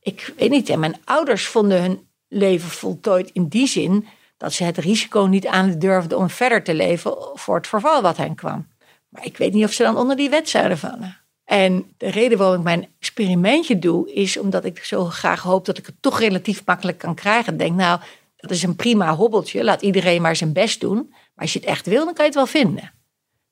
[0.00, 4.06] Ik weet niet, en mijn ouders vonden hun leven voltooid in die zin
[4.36, 8.16] dat ze het risico niet aan durfden om verder te leven voor het verval wat
[8.16, 8.68] hen kwam.
[9.08, 11.21] Maar ik weet niet of ze dan onder die wet zouden vallen.
[11.52, 15.78] En de reden waarom ik mijn experimentje doe, is omdat ik zo graag hoop dat
[15.78, 17.56] ik het toch relatief makkelijk kan krijgen.
[17.56, 18.00] Denk, nou,
[18.36, 19.64] dat is een prima hobbeltje.
[19.64, 21.06] Laat iedereen maar zijn best doen.
[21.10, 22.92] Maar als je het echt wil, dan kan je het wel vinden.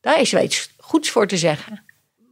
[0.00, 1.84] Daar is wel iets goeds voor te zeggen.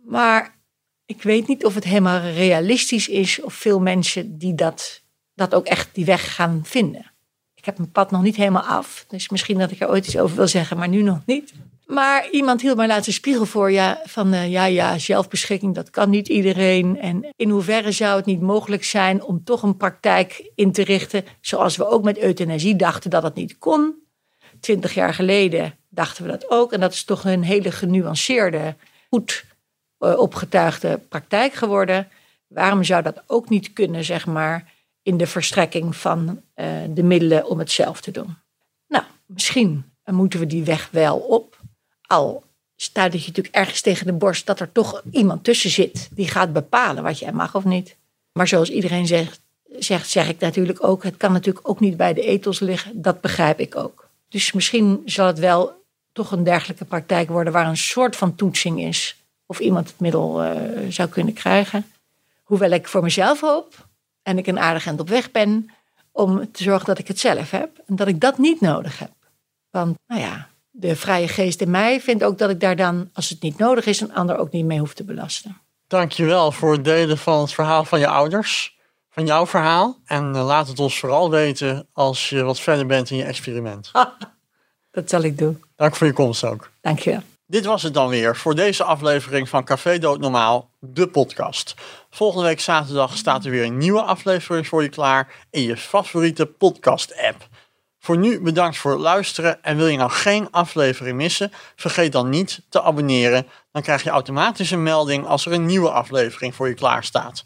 [0.05, 0.59] Maar
[1.07, 5.03] ik weet niet of het helemaal realistisch is of veel mensen die dat,
[5.35, 7.13] dat ook echt die weg gaan vinden.
[7.59, 9.05] Ik heb mijn pad nog niet helemaal af.
[9.09, 11.53] Dus misschien dat ik er ooit iets over wil zeggen, maar nu nog niet.
[11.87, 13.71] Maar iemand hield mij laatst een spiegel voor.
[13.71, 17.01] Ja, van uh, ja, ja, zelfbeschikking, dat kan niet iedereen.
[17.01, 21.25] En in hoeverre zou het niet mogelijk zijn om toch een praktijk in te richten.
[21.41, 23.95] Zoals we ook met euthanasie dachten dat het niet kon.
[24.61, 26.73] Twintig jaar geleden dachten we dat ook.
[26.73, 28.77] En dat is toch een hele genuanceerde,
[29.11, 29.45] goed
[30.01, 32.09] uh, opgetuigde praktijk geworden.
[32.47, 34.73] Waarom zou dat ook niet kunnen, zeg maar,
[35.09, 38.37] in de verstrekking van uh, de middelen om het zelf te doen?
[38.89, 41.59] Nou, misschien moeten we die weg wel op.
[42.07, 42.45] Al
[42.77, 46.53] staat je natuurlijk ergens tegen de borst dat er toch iemand tussen zit die gaat
[46.53, 47.97] bepalen wat je mag of niet.
[48.33, 49.41] Maar zoals iedereen zegt,
[49.79, 53.03] zegt, zeg ik natuurlijk ook, het kan natuurlijk ook niet bij de ethos liggen.
[53.03, 54.09] Dat begrijp ik ook.
[54.29, 58.81] Dus misschien zal het wel toch een dergelijke praktijk worden waar een soort van toetsing
[58.81, 60.53] is of iemand het middel uh,
[60.89, 61.87] zou kunnen krijgen.
[62.43, 63.88] Hoewel ik voor mezelf hoop
[64.29, 65.71] en ik een aardig eind op weg ben
[66.13, 69.13] om te zorgen dat ik het zelf heb en dat ik dat niet nodig heb.
[69.71, 73.29] Want, nou ja, de vrije geest in mij vindt ook dat ik daar dan, als
[73.29, 75.57] het niet nodig is, een ander ook niet mee hoef te belasten.
[75.87, 78.79] Dankjewel voor het delen van het verhaal van je ouders,
[79.11, 79.99] van jouw verhaal.
[80.05, 83.91] En uh, laat het ons vooral weten als je wat verder bent in je experiment.
[84.91, 85.65] dat zal ik doen.
[85.77, 86.71] Dank voor je komst ook.
[86.81, 87.23] Dankjewel.
[87.51, 91.75] Dit was het dan weer voor deze aflevering van Café Dood Normaal, de podcast.
[92.11, 96.47] Volgende week zaterdag staat er weer een nieuwe aflevering voor je klaar in je favoriete
[96.47, 97.49] podcast-app.
[97.99, 102.29] Voor nu bedankt voor het luisteren en wil je nou geen aflevering missen, vergeet dan
[102.29, 103.47] niet te abonneren.
[103.73, 107.45] Dan krijg je automatisch een melding als er een nieuwe aflevering voor je klaar staat.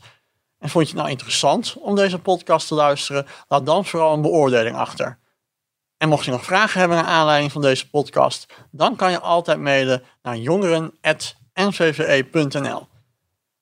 [0.58, 3.26] En vond je het nou interessant om deze podcast te luisteren?
[3.48, 5.18] Laat dan vooral een beoordeling achter.
[6.02, 9.60] En mocht je nog vragen hebben naar aanleiding van deze podcast, dan kan je altijd
[9.60, 12.88] mailen naar jongeren.nvve.nl.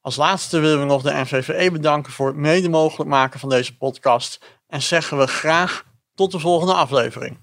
[0.00, 3.76] Als laatste willen we nog de NVVE bedanken voor het mede mogelijk maken van deze
[3.76, 5.84] podcast en zeggen we graag
[6.14, 7.38] tot de volgende aflevering.